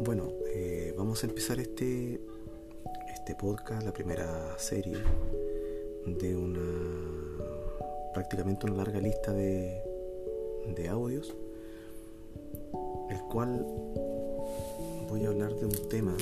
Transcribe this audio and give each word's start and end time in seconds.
Bueno, 0.00 0.32
eh, 0.48 0.92
vamos 0.98 1.22
a 1.22 1.28
empezar 1.28 1.60
este, 1.60 2.20
este 3.14 3.34
podcast, 3.36 3.84
la 3.84 3.92
primera 3.92 4.58
serie 4.58 4.98
de 6.04 6.36
una 6.36 8.10
prácticamente 8.12 8.66
una 8.66 8.76
larga 8.76 9.00
lista 9.00 9.32
de, 9.32 9.80
de 10.74 10.88
audios, 10.88 11.32
el 13.08 13.20
cual 13.30 13.64
voy 15.08 15.24
a 15.24 15.28
hablar 15.28 15.54
de 15.54 15.66
un 15.66 15.88
tema 15.88 16.16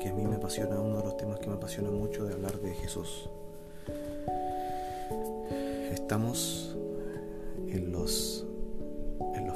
que 0.00 0.08
a 0.08 0.14
mí 0.14 0.26
me 0.26 0.34
apasiona, 0.34 0.80
uno 0.80 0.98
de 0.98 1.04
los 1.04 1.16
temas 1.16 1.38
que 1.38 1.46
me 1.46 1.54
apasiona 1.54 1.90
mucho 1.90 2.24
de 2.24 2.34
hablar 2.34 2.58
de 2.60 2.74
Jesús. 2.74 3.30
Estamos 5.92 6.76
en 7.68 7.92
los 7.92 8.46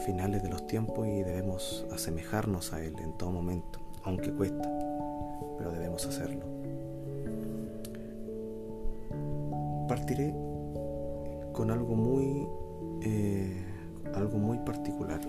finales 0.07 0.41
de 0.41 0.49
los 0.49 0.69
tiempos 0.69 1.09
y 1.09 1.25
debemos 1.25 1.85
asemejarnos 1.93 2.73
a 2.73 2.81
Él 2.81 2.95
en 3.01 3.19
todo 3.19 3.33
momento, 3.33 3.81
aunque 4.05 4.33
cuesta, 4.33 4.71
pero 5.59 5.73
debemos 5.73 6.07
hacerlo. 6.07 6.47
Partiré 9.89 10.33
con 11.53 11.73
algo 11.73 11.97
muy, 11.97 12.47
eh, 13.03 13.65
algo 14.15 14.39
muy 14.39 14.59
particular. 14.59 15.21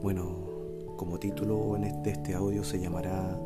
Bueno, 0.00 0.36
como 0.96 1.18
título 1.18 1.76
de 1.80 1.88
este, 1.88 2.10
este 2.10 2.34
audio 2.34 2.62
se 2.62 2.78
llamará 2.78 3.36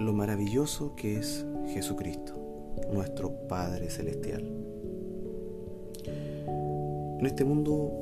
Lo 0.00 0.12
maravilloso 0.12 0.96
que 0.96 1.18
es 1.18 1.46
Jesucristo, 1.68 2.34
nuestro 2.92 3.46
Padre 3.46 3.88
Celestial. 3.88 4.59
En 7.20 7.26
este 7.26 7.44
mundo, 7.44 7.92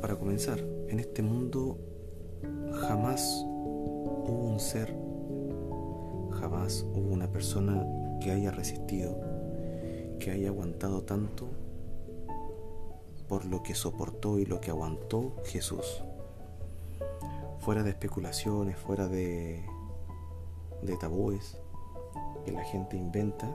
para 0.00 0.14
comenzar, 0.14 0.60
en 0.86 1.00
este 1.00 1.20
mundo 1.20 1.78
jamás 2.86 3.44
hubo 3.44 4.50
un 4.52 4.60
ser, 4.60 4.94
jamás 6.30 6.86
hubo 6.94 7.12
una 7.12 7.26
persona 7.26 7.84
que 8.20 8.30
haya 8.30 8.52
resistido, 8.52 9.18
que 10.20 10.30
haya 10.30 10.50
aguantado 10.50 11.02
tanto 11.02 11.48
por 13.28 13.46
lo 13.46 13.64
que 13.64 13.74
soportó 13.74 14.38
y 14.38 14.46
lo 14.46 14.60
que 14.60 14.70
aguantó 14.70 15.34
Jesús. 15.44 16.04
Fuera 17.58 17.82
de 17.82 17.90
especulaciones, 17.90 18.76
fuera 18.76 19.08
de, 19.08 19.64
tabúes 21.00 21.58
que 22.44 22.52
la 22.52 22.62
gente 22.62 22.96
inventa 22.96 23.52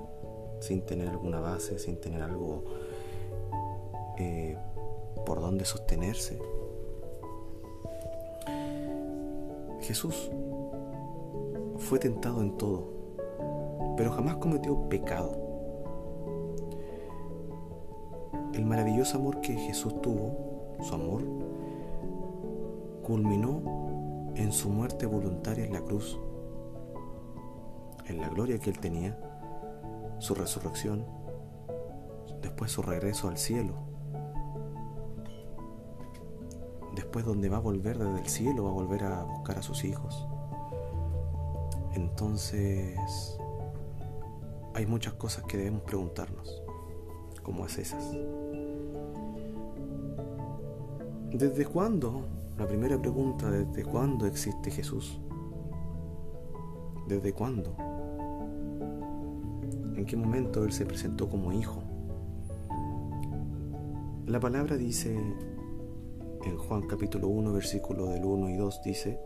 sin 0.59 0.85
tener 0.85 1.07
alguna 1.07 1.39
base, 1.39 1.79
sin 1.79 2.01
tener 2.01 2.21
algo 2.21 2.65
eh, 4.17 4.57
por 5.27 5.41
dónde 5.41 5.65
sostenerse. 5.65 6.39
Jesús 9.81 10.31
fue 11.75 11.99
tentado 11.99 12.41
en 12.41 12.55
todo, 12.55 12.87
pero 13.97 14.13
jamás 14.13 14.37
cometió 14.37 14.87
pecado. 14.87 15.35
El 18.53 18.65
maravilloso 18.65 19.17
amor 19.17 19.41
que 19.41 19.53
Jesús 19.53 20.01
tuvo, 20.01 20.77
su 20.81 20.95
amor, 20.95 21.23
culminó 23.03 24.31
en 24.35 24.53
su 24.53 24.69
muerte 24.69 25.05
voluntaria 25.05 25.65
en 25.65 25.73
la 25.73 25.81
cruz, 25.81 26.17
en 28.05 28.21
la 28.21 28.29
gloria 28.29 28.59
que 28.59 28.69
él 28.69 28.79
tenía, 28.79 29.19
su 30.19 30.35
resurrección, 30.35 31.05
después 32.41 32.71
su 32.71 32.81
regreso 32.81 33.27
al 33.27 33.37
cielo 33.37 33.86
después 37.17 37.25
donde 37.25 37.49
va 37.49 37.57
a 37.57 37.61
volver 37.61 37.97
desde 37.97 38.19
el 38.19 38.27
cielo, 38.27 38.65
va 38.65 38.69
a 38.69 38.73
volver 38.73 39.03
a 39.03 39.23
buscar 39.23 39.57
a 39.57 39.63
sus 39.63 39.83
hijos. 39.85 40.27
Entonces, 41.95 43.39
hay 44.75 44.85
muchas 44.85 45.13
cosas 45.13 45.43
que 45.45 45.57
debemos 45.57 45.81
preguntarnos, 45.81 46.61
como 47.41 47.65
es 47.65 47.79
esas. 47.79 48.03
¿Desde 51.31 51.65
cuándo? 51.65 52.27
La 52.55 52.67
primera 52.67 53.01
pregunta, 53.01 53.49
¿desde 53.49 53.83
cuándo 53.83 54.27
existe 54.27 54.69
Jesús? 54.69 55.19
¿Desde 57.07 57.33
cuándo? 57.33 57.75
¿En 59.95 60.05
qué 60.05 60.15
momento 60.15 60.63
Él 60.63 60.71
se 60.71 60.85
presentó 60.85 61.27
como 61.27 61.51
hijo? 61.51 61.81
La 64.27 64.39
palabra 64.39 64.77
dice 64.77 65.17
en 66.47 66.57
Juan 66.57 66.87
capítulo 66.87 67.27
1, 67.27 67.53
versículo 67.53 68.07
del 68.07 68.23
1 68.23 68.49
y 68.49 68.55
2 68.55 68.81
dice, 68.83 69.19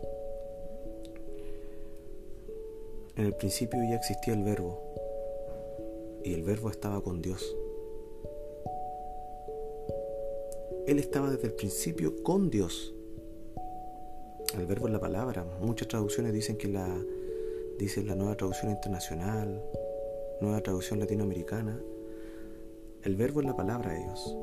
en 3.15 3.25
el 3.25 3.33
principio 3.35 3.79
ya 3.87 3.95
existía 3.95 4.33
el 4.33 4.43
verbo, 4.43 4.81
y 6.23 6.33
el 6.33 6.43
verbo 6.43 6.69
estaba 6.69 7.01
con 7.01 7.21
Dios. 7.21 7.55
Él 10.87 10.97
estaba 10.97 11.29
desde 11.29 11.47
el 11.47 11.53
principio 11.53 12.23
con 12.23 12.49
Dios. 12.49 12.93
El 14.57 14.65
verbo 14.65 14.87
es 14.87 14.93
la 14.93 14.99
palabra. 14.99 15.45
Muchas 15.61 15.87
traducciones 15.87 16.33
dicen 16.33 16.57
que 16.57 16.67
la 16.67 16.87
dice 17.77 18.03
la 18.03 18.15
nueva 18.15 18.35
traducción 18.35 18.71
internacional, 18.71 19.63
nueva 20.41 20.61
traducción 20.61 20.99
latinoamericana. 20.99 21.79
El 23.03 23.15
verbo 23.15 23.41
es 23.41 23.45
la 23.45 23.55
palabra 23.55 23.93
de 23.93 23.99
Dios. 23.99 24.35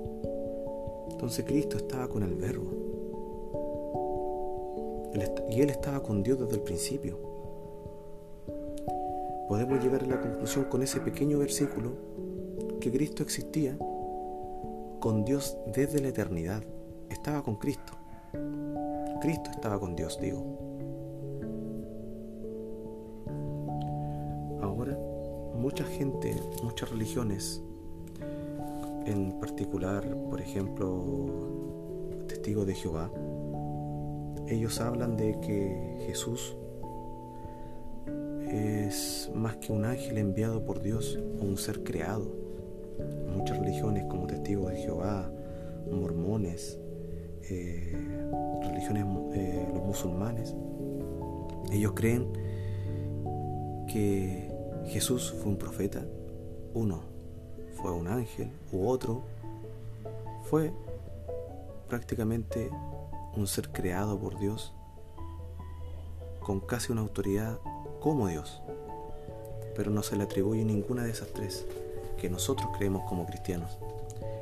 Entonces 1.11 1.45
Cristo 1.45 1.77
estaba 1.77 2.09
con 2.09 2.23
el 2.23 2.35
verbo. 2.35 2.89
Y 5.51 5.61
Él 5.61 5.71
estaba 5.71 6.03
con 6.03 6.23
Dios 6.23 6.39
desde 6.39 6.55
el 6.55 6.61
principio. 6.61 7.19
Podemos 9.49 9.83
llegar 9.83 10.03
a 10.05 10.07
la 10.07 10.21
conclusión 10.21 10.67
con 10.67 10.83
ese 10.83 11.01
pequeño 11.01 11.39
versículo 11.39 11.93
que 12.81 12.93
Cristo 12.93 13.23
existía 13.23 13.77
con 15.01 15.25
Dios 15.25 15.57
desde 15.75 16.01
la 16.01 16.09
eternidad. 16.09 16.63
Estaba 17.09 17.43
con 17.43 17.57
Cristo. 17.57 17.95
Cristo 19.21 19.51
estaba 19.51 19.81
con 19.81 19.97
Dios, 19.97 20.19
digo. 20.21 20.45
Ahora, 24.61 24.97
mucha 25.55 25.85
gente, 25.85 26.37
muchas 26.63 26.91
religiones 26.91 27.63
en 29.09 29.33
particular, 29.41 30.05
por 30.29 30.41
ejemplo, 30.41 31.05
testigos 32.27 32.67
de 32.67 32.75
Jehová, 32.75 33.11
ellos 34.47 34.81
hablan 34.81 35.17
de 35.17 35.39
que 35.41 36.05
Jesús 36.07 36.57
es 38.51 39.31
más 39.35 39.57
que 39.57 39.73
un 39.73 39.85
ángel 39.85 40.19
enviado 40.19 40.65
por 40.65 40.81
Dios 40.81 41.19
o 41.41 41.45
un 41.45 41.57
ser 41.57 41.83
creado. 41.83 42.27
Muchas 43.35 43.59
religiones 43.59 44.05
como 44.05 44.27
testigos 44.27 44.73
de 44.73 44.79
Jehová, 44.79 45.31
mormones, 45.91 46.79
eh, 47.51 47.97
religiones, 48.63 49.05
eh, 49.35 49.69
los 49.73 49.85
musulmanes, 49.85 50.55
ellos 51.73 51.93
creen 51.95 52.29
que 53.87 54.51
Jesús 54.87 55.35
fue 55.39 55.53
un 55.53 55.59
profeta, 55.59 56.07
uno, 56.75 57.18
fue 57.81 57.93
un 57.93 58.09
ángel 58.09 58.51
u 58.73 58.89
otro, 58.89 59.23
fue 60.43 60.73
prácticamente 61.89 62.71
un 63.37 63.47
ser 63.47 63.71
creado 63.71 64.19
por 64.19 64.39
Dios 64.39 64.75
con 66.41 66.61
casi 66.61 66.93
una 66.93 67.03
autoridad 67.03 67.59
como 68.01 68.27
Dios, 68.27 68.63
pero 69.77 69.91
no 69.91 70.03
se 70.03 70.17
le 70.17 70.25
atribuye 70.25 70.65
ninguna 70.65 71.05
de 71.05 71.11
esas 71.11 71.29
tres 71.29 71.67
que 72.17 72.29
nosotros 72.29 72.71
creemos 72.77 73.03
como 73.09 73.27
cristianos 73.27 73.79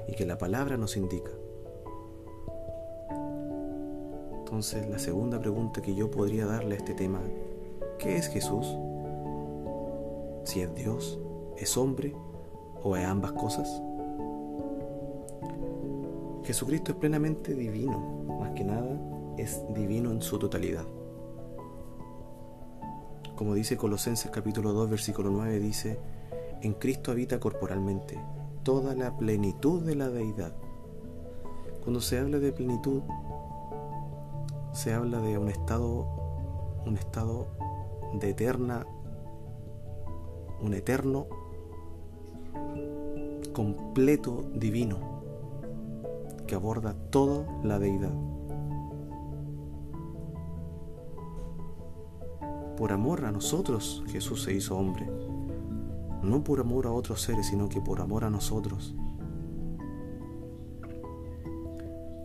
y 0.08 0.14
que 0.14 0.24
la 0.24 0.38
palabra 0.38 0.76
nos 0.76 0.96
indica. 0.96 1.30
Entonces 4.38 4.88
la 4.88 4.98
segunda 4.98 5.40
pregunta 5.40 5.82
que 5.82 5.94
yo 5.94 6.10
podría 6.10 6.46
darle 6.46 6.76
a 6.76 6.78
este 6.78 6.94
tema, 6.94 7.20
¿qué 7.98 8.16
es 8.16 8.28
Jesús? 8.28 8.66
Si 10.44 10.62
es 10.62 10.74
Dios, 10.74 11.18
es 11.58 11.76
hombre 11.76 12.14
o 12.86 12.96
es 12.96 13.04
ambas 13.04 13.32
cosas? 13.32 13.82
Jesucristo 16.44 16.92
es 16.92 16.98
plenamente 16.98 17.52
divino, 17.52 17.98
más 18.38 18.52
que 18.52 18.62
nada 18.62 18.96
es 19.36 19.60
divino 19.74 20.12
en 20.12 20.22
su 20.22 20.38
totalidad. 20.38 20.84
Como 23.34 23.54
dice 23.54 23.76
Colosenses 23.76 24.30
capítulo 24.30 24.72
2 24.72 24.88
versículo 24.88 25.30
9 25.30 25.58
dice, 25.58 25.98
en 26.62 26.74
Cristo 26.74 27.10
habita 27.10 27.40
corporalmente 27.40 28.18
toda 28.62 28.94
la 28.94 29.16
plenitud 29.16 29.82
de 29.82 29.96
la 29.96 30.08
deidad. 30.08 30.54
Cuando 31.82 32.00
se 32.00 32.20
habla 32.20 32.38
de 32.38 32.52
plenitud, 32.52 33.02
se 34.72 34.94
habla 34.94 35.20
de 35.20 35.36
un 35.38 35.48
estado, 35.48 36.06
un 36.86 36.96
estado 36.96 37.48
de 38.20 38.30
eterna, 38.30 38.86
un 40.62 40.72
eterno 40.72 41.26
completo 43.52 44.44
divino 44.54 44.98
que 46.46 46.54
aborda 46.54 46.94
toda 47.10 47.46
la 47.64 47.78
deidad. 47.78 48.12
Por 52.76 52.92
amor 52.92 53.24
a 53.24 53.32
nosotros 53.32 54.04
Jesús 54.08 54.42
se 54.42 54.52
hizo 54.52 54.76
hombre, 54.76 55.06
no 56.22 56.44
por 56.44 56.60
amor 56.60 56.86
a 56.86 56.92
otros 56.92 57.22
seres, 57.22 57.46
sino 57.46 57.68
que 57.68 57.80
por 57.80 58.00
amor 58.00 58.24
a 58.24 58.30
nosotros. 58.30 58.94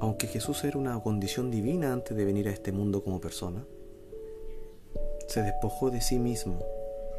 Aunque 0.01 0.27
Jesús 0.27 0.63
era 0.63 0.77
una 0.77 0.99
condición 0.99 1.51
divina 1.51 1.93
antes 1.93 2.17
de 2.17 2.25
venir 2.25 2.47
a 2.47 2.51
este 2.51 2.71
mundo 2.71 3.03
como 3.03 3.21
persona, 3.21 3.65
se 5.27 5.43
despojó 5.43 5.91
de 5.91 6.01
sí 6.01 6.19
mismo 6.19 6.59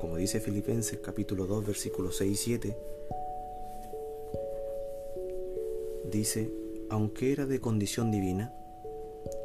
como 0.02 0.16
dice 0.16 0.40
Filipenses 0.40 0.98
capítulo 0.98 1.46
2 1.46 1.64
versículos 1.64 2.16
6 2.16 2.32
y 2.32 2.34
7, 2.34 2.76
dice, 6.10 6.50
aunque 6.90 7.30
era 7.30 7.46
de 7.46 7.60
condición 7.60 8.10
divina, 8.10 8.52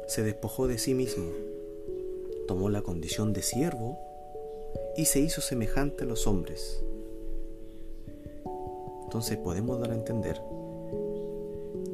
se 0.08 0.24
despojó 0.24 0.66
de 0.66 0.78
sí 0.78 0.94
mismo, 0.94 1.30
tomó 2.48 2.70
la 2.70 2.82
condición 2.82 3.32
de 3.32 3.42
siervo 3.42 4.00
y 4.96 5.04
se 5.04 5.20
hizo 5.20 5.40
semejante 5.40 6.02
a 6.02 6.08
los 6.08 6.26
hombres. 6.26 6.82
Entonces 9.04 9.38
podemos 9.38 9.78
dar 9.78 9.92
a 9.92 9.94
entender 9.94 10.42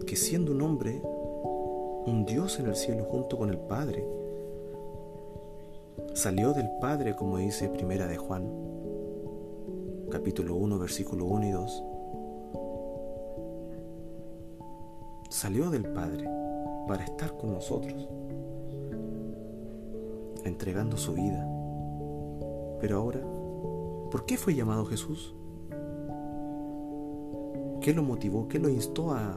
que 0.06 0.16
siendo 0.16 0.52
un 0.52 0.62
hombre, 0.62 1.02
un 1.02 2.25
Dios 2.26 2.58
en 2.58 2.69
el 2.69 2.76
cielo 2.76 3.05
junto 3.05 3.37
con 3.37 3.50
el 3.50 3.58
Padre, 3.58 4.02
salió 6.14 6.52
del 6.52 6.70
Padre, 6.81 7.16
como 7.16 7.38
dice 7.38 7.69
Primera 7.69 8.06
de 8.06 8.16
Juan, 8.16 8.49
capítulo 10.11 10.55
1, 10.55 10.78
versículo 10.78 11.25
1 11.26 11.46
y 11.46 11.50
2. 11.50 11.84
Salió 15.28 15.70
del 15.70 15.84
Padre 15.93 16.28
para 16.87 17.02
estar 17.02 17.37
con 17.37 17.52
nosotros, 17.52 18.08
entregando 20.44 20.96
su 20.96 21.14
vida. 21.14 21.44
Pero 22.81 22.99
ahora, 22.99 23.20
¿por 24.12 24.25
qué 24.25 24.37
fue 24.37 24.55
llamado 24.55 24.84
Jesús? 24.84 25.34
¿Qué 27.81 27.93
lo 27.93 28.05
motivó? 28.05 28.46
¿Qué 28.46 28.61
lo 28.61 28.69
instó 28.69 29.11
a, 29.11 29.37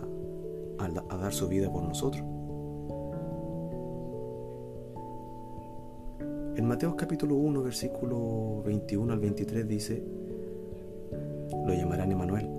a 0.77 1.17
dar 1.17 1.33
su 1.33 1.47
vida 1.47 1.71
por 1.71 1.81
nosotros? 1.81 2.23
En 6.67 6.71
Mateo 6.71 6.97
capítulo 6.97 7.35
1, 7.35 7.63
versículo 7.63 8.61
21 8.65 9.13
al 9.13 9.19
23 9.19 9.65
dice, 9.65 10.03
lo 11.65 11.73
llamarán 11.73 12.11
Emanuel, 12.11 12.49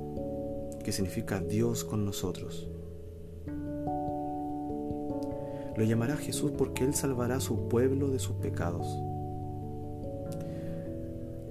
que 0.83 0.93
significa 0.93 1.41
Dios 1.41 1.85
con 1.85 2.07
nosotros. 2.07 2.71
Lo 5.77 5.85
llamará 5.85 6.17
Jesús 6.17 6.53
porque 6.57 6.85
Él 6.85 6.95
salvará 6.95 7.37
a 7.37 7.41
su 7.41 7.69
pueblo 7.69 8.09
de 8.09 8.19
sus 8.19 8.37
pecados. 8.37 8.87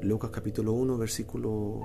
Lucas 0.01 0.31
capítulo 0.31 0.73
1, 0.73 0.97
versículo 0.97 1.81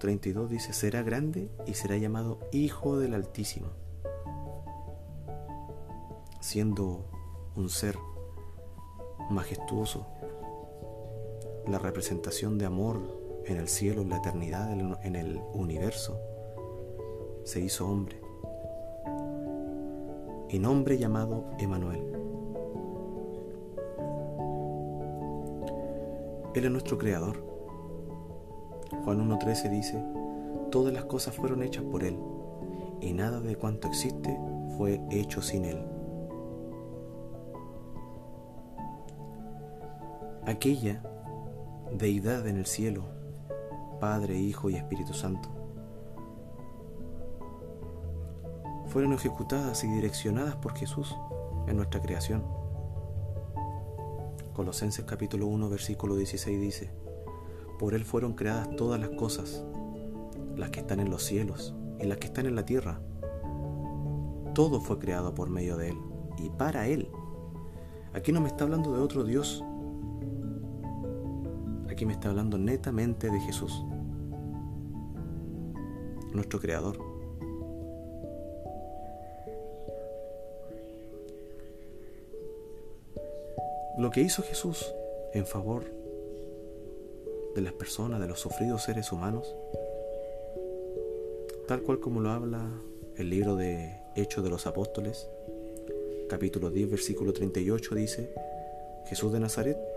32 0.00 0.48
dice, 0.48 0.72
será 0.72 1.02
grande 1.02 1.50
y 1.66 1.74
será 1.74 1.98
llamado 1.98 2.38
Hijo 2.50 2.98
del 2.98 3.12
Altísimo, 3.12 3.72
siendo 6.40 7.04
un 7.56 7.68
ser 7.68 7.98
majestuoso, 9.30 10.06
la 11.66 11.78
representación 11.78 12.58
de 12.58 12.66
amor 12.66 13.00
en 13.44 13.56
el 13.56 13.68
cielo, 13.68 14.02
en 14.02 14.10
la 14.10 14.18
eternidad, 14.18 14.72
en 14.72 15.16
el 15.16 15.40
universo, 15.54 16.20
se 17.44 17.60
hizo 17.60 17.88
hombre. 17.88 18.20
Y 20.50 20.58
nombre 20.58 20.98
llamado 20.98 21.44
Emanuel. 21.58 22.18
Él 26.54 26.64
es 26.64 26.70
nuestro 26.70 26.98
creador. 26.98 27.42
Juan 29.04 29.30
1.13 29.30 29.70
dice, 29.70 30.02
todas 30.70 30.92
las 30.92 31.04
cosas 31.04 31.34
fueron 31.34 31.62
hechas 31.62 31.84
por 31.84 32.04
Él, 32.04 32.18
y 33.00 33.12
nada 33.12 33.40
de 33.40 33.56
cuanto 33.56 33.88
existe 33.88 34.38
fue 34.76 35.00
hecho 35.10 35.40
sin 35.40 35.64
Él. 35.64 35.97
Aquella 40.48 41.02
deidad 41.92 42.46
en 42.46 42.56
el 42.56 42.64
cielo, 42.64 43.04
Padre, 44.00 44.38
Hijo 44.38 44.70
y 44.70 44.76
Espíritu 44.76 45.12
Santo, 45.12 45.50
fueron 48.86 49.12
ejecutadas 49.12 49.84
y 49.84 49.88
direccionadas 49.88 50.56
por 50.56 50.74
Jesús 50.74 51.14
en 51.66 51.76
nuestra 51.76 52.00
creación. 52.00 52.42
Colosenses 54.54 55.04
capítulo 55.04 55.46
1 55.48 55.68
versículo 55.68 56.16
16 56.16 56.58
dice, 56.58 56.90
por 57.78 57.92
Él 57.92 58.06
fueron 58.06 58.32
creadas 58.32 58.74
todas 58.74 58.98
las 58.98 59.10
cosas, 59.10 59.62
las 60.56 60.70
que 60.70 60.80
están 60.80 61.00
en 61.00 61.10
los 61.10 61.24
cielos 61.24 61.74
y 62.00 62.06
las 62.06 62.16
que 62.16 62.28
están 62.28 62.46
en 62.46 62.56
la 62.56 62.64
tierra. 62.64 63.00
Todo 64.54 64.80
fue 64.80 64.98
creado 64.98 65.34
por 65.34 65.50
medio 65.50 65.76
de 65.76 65.90
Él 65.90 65.98
y 66.38 66.48
para 66.48 66.86
Él. 66.86 67.10
Aquí 68.14 68.32
no 68.32 68.40
me 68.40 68.48
está 68.48 68.64
hablando 68.64 68.94
de 68.94 69.02
otro 69.02 69.24
Dios 69.24 69.62
Aquí 71.98 72.06
me 72.06 72.12
está 72.12 72.28
hablando 72.28 72.58
netamente 72.58 73.28
de 73.28 73.40
Jesús, 73.40 73.72
nuestro 76.32 76.60
Creador. 76.60 76.96
Lo 83.98 84.12
que 84.12 84.20
hizo 84.20 84.44
Jesús 84.44 84.94
en 85.32 85.44
favor 85.44 85.86
de 87.56 87.62
las 87.62 87.72
personas, 87.72 88.20
de 88.20 88.28
los 88.28 88.38
sufridos 88.38 88.84
seres 88.84 89.10
humanos, 89.10 89.52
tal 91.66 91.82
cual 91.82 91.98
como 91.98 92.20
lo 92.20 92.30
habla 92.30 92.70
el 93.16 93.28
libro 93.28 93.56
de 93.56 93.92
Hechos 94.14 94.44
de 94.44 94.50
los 94.50 94.68
Apóstoles, 94.68 95.28
capítulo 96.28 96.70
10, 96.70 96.90
versículo 96.90 97.32
38, 97.32 97.94
dice, 97.96 98.32
Jesús 99.08 99.32
de 99.32 99.40
Nazaret 99.40 99.87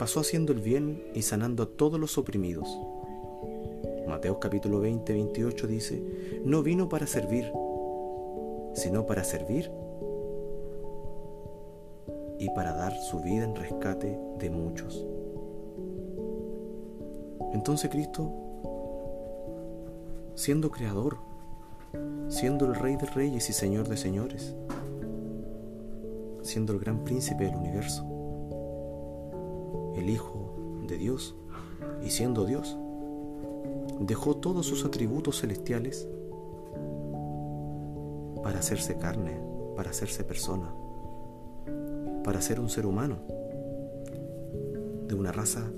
pasó 0.00 0.20
haciendo 0.20 0.54
el 0.54 0.60
bien 0.60 1.04
y 1.14 1.20
sanando 1.20 1.62
a 1.62 1.66
todos 1.66 2.00
los 2.00 2.16
oprimidos. 2.16 2.66
Mateo 4.08 4.40
capítulo 4.40 4.80
20, 4.80 5.12
28 5.12 5.66
dice, 5.66 6.02
no 6.42 6.62
vino 6.62 6.88
para 6.88 7.06
servir, 7.06 7.52
sino 8.72 9.04
para 9.04 9.24
servir 9.24 9.70
y 12.38 12.48
para 12.54 12.72
dar 12.72 12.96
su 12.96 13.20
vida 13.20 13.44
en 13.44 13.54
rescate 13.54 14.18
de 14.38 14.48
muchos. 14.48 15.06
Entonces 17.52 17.90
Cristo, 17.90 18.32
siendo 20.34 20.70
creador, 20.70 21.18
siendo 22.28 22.64
el 22.64 22.74
rey 22.74 22.96
de 22.96 23.04
reyes 23.04 23.50
y 23.50 23.52
señor 23.52 23.86
de 23.86 23.98
señores, 23.98 24.56
siendo 26.40 26.72
el 26.72 26.78
gran 26.78 27.04
príncipe 27.04 27.44
del 27.44 27.56
universo, 27.56 28.19
el 29.96 30.10
Hijo 30.10 30.54
de 30.86 30.96
Dios, 30.96 31.36
y 32.04 32.10
siendo 32.10 32.44
Dios, 32.44 32.76
dejó 34.00 34.36
todos 34.36 34.66
sus 34.66 34.84
atributos 34.84 35.40
celestiales 35.40 36.08
para 38.42 38.58
hacerse 38.58 38.96
carne, 38.96 39.40
para 39.76 39.90
hacerse 39.90 40.24
persona, 40.24 40.72
para 42.24 42.40
ser 42.40 42.60
un 42.60 42.68
ser 42.68 42.86
humano 42.86 43.18
de 45.06 45.14
una 45.14 45.32
raza 45.32 45.70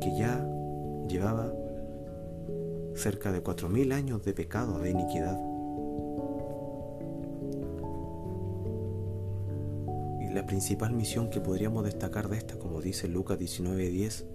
que 0.00 0.16
ya 0.16 0.46
llevaba 1.08 1.52
cerca 2.94 3.32
de 3.32 3.40
cuatro 3.40 3.68
mil 3.68 3.92
años 3.92 4.24
de 4.24 4.32
pecado, 4.32 4.78
de 4.78 4.90
iniquidad. 4.90 5.51
La 10.42 10.46
principal 10.46 10.92
misión 10.92 11.30
que 11.30 11.40
podríamos 11.40 11.84
destacar 11.84 12.28
de 12.28 12.36
esta, 12.36 12.58
como 12.58 12.80
dice 12.80 13.06
Lucas 13.06 13.38
19:10, 13.38 14.26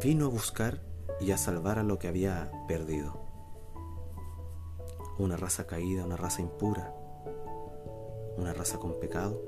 vino 0.00 0.26
a 0.26 0.28
buscar 0.28 0.80
y 1.20 1.32
a 1.32 1.36
salvar 1.36 1.80
a 1.80 1.82
lo 1.82 1.98
que 1.98 2.06
había 2.06 2.52
perdido. 2.68 3.18
Una 5.18 5.36
raza 5.36 5.66
caída, 5.66 6.04
una 6.04 6.16
raza 6.16 6.40
impura, 6.40 6.94
una 8.36 8.52
raza 8.52 8.78
con 8.78 9.00
pecado. 9.00 9.42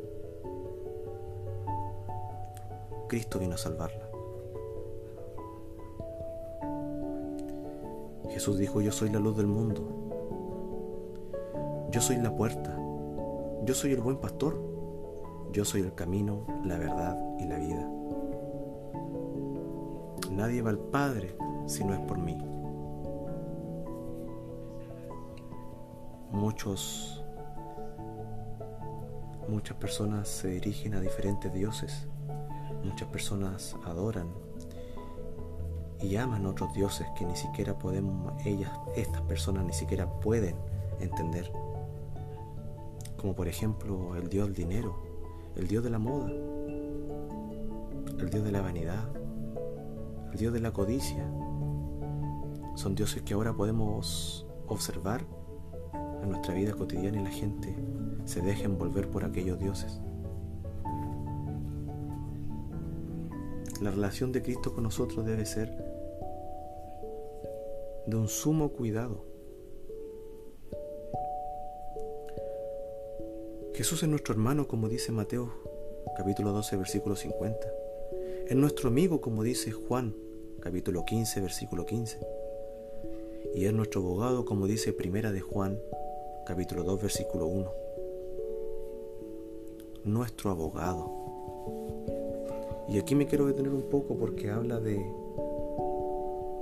Cristo 3.09 3.39
vino 3.39 3.55
a 3.55 3.59
salvarla. 3.59 4.11
Jesús 8.31 8.59
dijo, 8.59 8.81
yo 8.81 8.91
soy 8.91 9.11
la 9.11 9.21
luz 9.21 9.37
del 9.37 9.47
mundo. 9.47 10.11
Yo 11.93 12.01
soy 12.01 12.17
la 12.17 12.35
puerta. 12.35 12.80
Yo 13.65 13.75
soy 13.75 13.93
el 13.93 14.01
buen 14.01 14.19
pastor. 14.19 14.59
Yo 15.53 15.65
soy 15.65 15.81
el 15.81 15.95
camino, 15.95 16.47
la 16.65 16.79
verdad 16.79 17.19
y 17.39 17.45
la 17.45 17.59
vida. 17.59 17.91
Nadie 20.31 20.63
va 20.63 20.71
al 20.71 20.79
Padre 20.79 21.37
si 21.67 21.85
no 21.85 21.93
es 21.93 22.01
por 22.01 22.19
mí. 22.19 22.39
Muchos 26.31 27.21
Muchas 29.51 29.77
personas 29.79 30.29
se 30.29 30.47
dirigen 30.47 30.95
a 30.95 31.01
diferentes 31.01 31.53
dioses. 31.53 32.07
Muchas 32.85 33.09
personas 33.09 33.75
adoran 33.85 34.29
y 36.01 36.15
aman 36.15 36.47
otros 36.47 36.73
dioses 36.73 37.09
que 37.19 37.27
ni 37.27 37.35
siquiera 37.35 37.77
podemos, 37.77 38.33
ellas, 38.47 38.71
estas 38.95 39.23
personas 39.23 39.65
ni 39.65 39.73
siquiera 39.73 40.07
pueden 40.21 40.55
entender. 41.01 41.51
Como 43.21 43.35
por 43.35 43.49
ejemplo 43.49 44.17
el 44.17 44.31
dios 44.31 44.47
del 44.47 44.55
dinero, 44.55 44.97
el 45.55 45.69
dios 45.69 45.85
de 45.85 45.91
la 45.91 45.99
moda, 45.99 46.31
el 48.19 48.31
dios 48.31 48.43
de 48.43 48.51
la 48.51 48.63
vanidad, 48.63 49.11
el 50.33 50.39
dios 50.39 50.55
de 50.55 50.61
la 50.61 50.73
codicia. 50.73 51.31
Son 52.77 52.95
dioses 52.95 53.21
que 53.21 53.35
ahora 53.35 53.53
podemos 53.53 54.47
observar 54.69 55.27
en 56.23 56.31
nuestra 56.31 56.55
vida 56.55 56.73
cotidiana 56.73 57.21
y 57.21 57.25
la 57.25 57.31
gente 57.31 57.77
se 58.25 58.41
deja 58.41 58.65
envolver 58.65 59.11
por 59.11 59.23
aquellos 59.23 59.59
dioses. 59.59 60.01
La 63.83 63.91
relación 63.91 64.33
de 64.33 64.43
Cristo 64.43 64.73
con 64.73 64.85
nosotros 64.85 65.27
debe 65.27 65.45
ser 65.45 65.77
de 68.07 68.17
un 68.17 68.29
sumo 68.29 68.71
cuidado. 68.71 69.30
Jesús 73.81 74.03
es 74.03 74.11
nuestro 74.11 74.35
hermano, 74.35 74.69
como 74.69 74.91
dice 74.91 75.11
Mateo 75.11 75.55
capítulo 76.15 76.53
12, 76.53 76.77
versículo 76.77 77.17
50. 77.17 77.67
Es 78.47 78.55
nuestro 78.55 78.91
amigo, 78.91 79.23
como 79.23 79.43
dice 79.43 79.73
Juan 79.73 80.15
capítulo 80.61 81.07
15, 81.07 81.41
versículo 81.41 81.87
15. 81.87 82.19
Y 83.55 83.65
es 83.65 83.73
nuestro 83.73 84.03
abogado, 84.03 84.45
como 84.45 84.67
dice 84.67 84.93
Primera 84.93 85.33
de 85.33 85.41
Juan 85.41 85.81
capítulo 86.45 86.85
2, 86.85 87.01
versículo 87.01 87.47
1. 87.47 87.73
Nuestro 90.05 90.51
abogado. 90.51 91.11
Y 92.87 92.99
aquí 92.99 93.15
me 93.15 93.27
quiero 93.27 93.47
detener 93.47 93.73
un 93.73 93.89
poco 93.89 94.15
porque 94.15 94.51
habla 94.51 94.79
de 94.79 94.99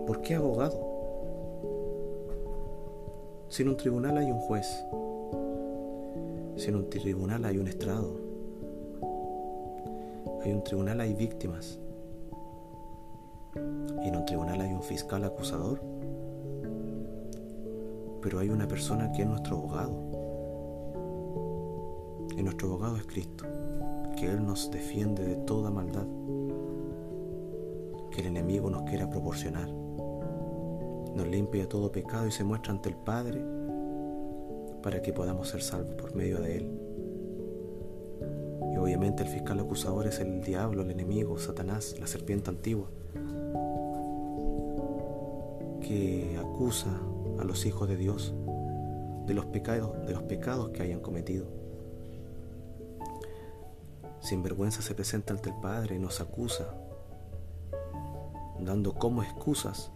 ¿por 0.06 0.20
qué 0.22 0.36
abogado? 0.36 0.78
Si 3.48 3.64
en 3.64 3.70
un 3.70 3.76
tribunal 3.76 4.18
hay 4.18 4.30
un 4.30 4.38
juez, 4.38 4.68
si 6.58 6.70
en 6.70 6.74
un 6.74 6.90
tribunal 6.90 7.44
hay 7.44 7.56
un 7.56 7.68
estrado, 7.68 8.16
hay 10.44 10.52
un 10.52 10.64
tribunal 10.64 11.00
hay 11.00 11.14
víctimas, 11.14 11.78
y 13.54 14.08
en 14.08 14.16
un 14.16 14.24
tribunal 14.26 14.60
hay 14.60 14.72
un 14.72 14.82
fiscal 14.82 15.22
acusador, 15.24 15.80
pero 18.20 18.40
hay 18.40 18.50
una 18.50 18.66
persona 18.66 19.12
que 19.12 19.22
es 19.22 19.28
nuestro 19.28 19.58
abogado. 19.58 20.08
Y 22.36 22.42
nuestro 22.42 22.68
abogado 22.68 22.96
es 22.96 23.06
Cristo, 23.06 23.44
que 24.16 24.26
Él 24.26 24.44
nos 24.44 24.70
defiende 24.70 25.24
de 25.24 25.36
toda 25.36 25.70
maldad 25.70 26.06
que 28.10 28.20
el 28.20 28.26
enemigo 28.26 28.68
nos 28.68 28.82
quiera 28.82 29.08
proporcionar. 29.08 29.70
Nos 31.14 31.26
limpia 31.28 31.68
todo 31.68 31.92
pecado 31.92 32.26
y 32.26 32.32
se 32.32 32.42
muestra 32.42 32.72
ante 32.72 32.88
el 32.88 32.96
Padre 32.96 33.57
para 34.82 35.02
que 35.02 35.12
podamos 35.12 35.48
ser 35.48 35.62
salvos 35.62 35.94
por 35.94 36.14
medio 36.14 36.40
de 36.40 36.56
Él. 36.56 36.70
Y 38.72 38.76
obviamente 38.76 39.22
el 39.22 39.28
fiscal 39.28 39.58
acusador 39.60 40.06
es 40.06 40.20
el 40.20 40.40
diablo, 40.42 40.82
el 40.82 40.90
enemigo, 40.90 41.38
Satanás, 41.38 41.96
la 41.98 42.06
serpiente 42.06 42.50
antigua, 42.50 42.90
que 45.80 46.38
acusa 46.38 46.90
a 47.38 47.44
los 47.44 47.64
hijos 47.66 47.88
de 47.88 47.96
Dios 47.96 48.34
de 49.28 49.34
los 49.34 49.44
pecados, 49.44 50.06
de 50.06 50.14
los 50.14 50.22
pecados 50.22 50.70
que 50.70 50.82
hayan 50.82 51.00
cometido. 51.00 51.46
Sin 54.20 54.42
vergüenza 54.42 54.80
se 54.80 54.94
presenta 54.94 55.34
ante 55.34 55.50
el 55.50 55.56
Padre 55.60 55.96
y 55.96 55.98
nos 55.98 56.20
acusa, 56.20 56.74
dando 58.58 58.94
como 58.94 59.22
excusas 59.22 59.92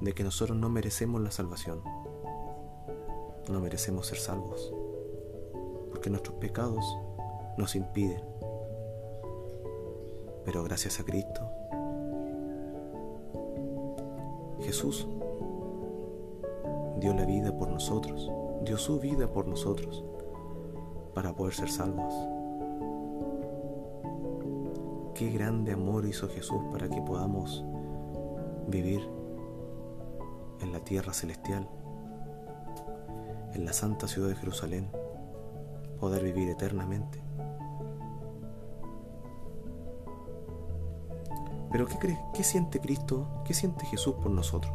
de 0.00 0.12
que 0.12 0.24
nosotros 0.24 0.58
no 0.58 0.68
merecemos 0.68 1.22
la 1.22 1.30
salvación, 1.30 1.80
no 3.48 3.60
merecemos 3.60 4.06
ser 4.06 4.18
salvos, 4.18 4.72
porque 5.90 6.10
nuestros 6.10 6.36
pecados 6.36 6.84
nos 7.56 7.74
impiden. 7.76 8.22
Pero 10.44 10.62
gracias 10.64 11.00
a 11.00 11.04
Cristo, 11.04 11.42
Jesús 14.60 15.06
dio 17.00 17.14
la 17.14 17.24
vida 17.24 17.56
por 17.56 17.68
nosotros, 17.68 18.30
dio 18.64 18.76
su 18.78 18.98
vida 18.98 19.32
por 19.32 19.46
nosotros, 19.46 20.04
para 21.14 21.34
poder 21.34 21.54
ser 21.54 21.70
salvos. 21.70 22.14
Qué 25.14 25.30
grande 25.30 25.72
amor 25.72 26.04
hizo 26.04 26.28
Jesús 26.28 26.60
para 26.70 26.88
que 26.88 27.00
podamos 27.00 27.64
vivir 28.68 29.08
en 30.60 30.72
la 30.72 30.80
tierra 30.80 31.12
celestial, 31.12 31.68
en 33.56 33.64
la 33.64 33.72
santa 33.72 34.06
ciudad 34.06 34.28
de 34.28 34.36
Jerusalén, 34.36 34.90
poder 35.98 36.22
vivir 36.22 36.50
eternamente. 36.50 37.22
Pero 41.72 41.86
¿qué, 41.86 41.98
cree, 41.98 42.18
¿qué 42.34 42.44
siente 42.44 42.80
Cristo? 42.80 43.42
¿Qué 43.46 43.54
siente 43.54 43.86
Jesús 43.86 44.14
por 44.14 44.30
nosotros? 44.30 44.72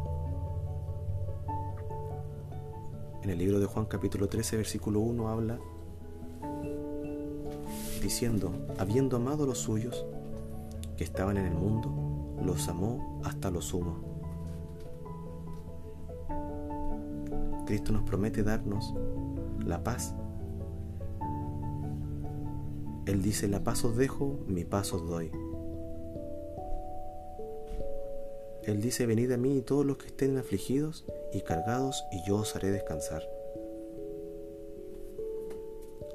En 3.22 3.30
el 3.30 3.38
libro 3.38 3.60
de 3.60 3.66
Juan 3.66 3.86
capítulo 3.86 4.28
13, 4.28 4.56
versículo 4.56 4.98
1 4.98 5.28
habla 5.28 5.58
diciendo, 8.02 8.52
habiendo 8.78 9.16
amado 9.16 9.44
a 9.44 9.46
los 9.46 9.58
suyos 9.58 10.04
que 10.96 11.04
estaban 11.04 11.36
en 11.36 11.46
el 11.46 11.54
mundo, 11.54 12.36
los 12.44 12.66
amó 12.66 13.22
hasta 13.24 13.48
lo 13.52 13.62
sumo. 13.62 14.11
Cristo 17.72 17.90
nos 17.94 18.02
promete 18.02 18.42
darnos 18.42 18.92
la 19.64 19.82
paz. 19.82 20.14
Él 23.06 23.22
dice, 23.22 23.48
la 23.48 23.64
paz 23.64 23.82
os 23.86 23.96
dejo, 23.96 24.40
mi 24.46 24.66
paz 24.66 24.92
os 24.92 25.08
doy. 25.08 25.30
Él 28.64 28.82
dice, 28.82 29.06
venid 29.06 29.32
a 29.32 29.38
mí 29.38 29.62
todos 29.62 29.86
los 29.86 29.96
que 29.96 30.08
estén 30.08 30.36
afligidos 30.36 31.06
y 31.32 31.40
cargados, 31.40 32.04
y 32.12 32.22
yo 32.28 32.36
os 32.36 32.54
haré 32.54 32.70
descansar. 32.70 33.22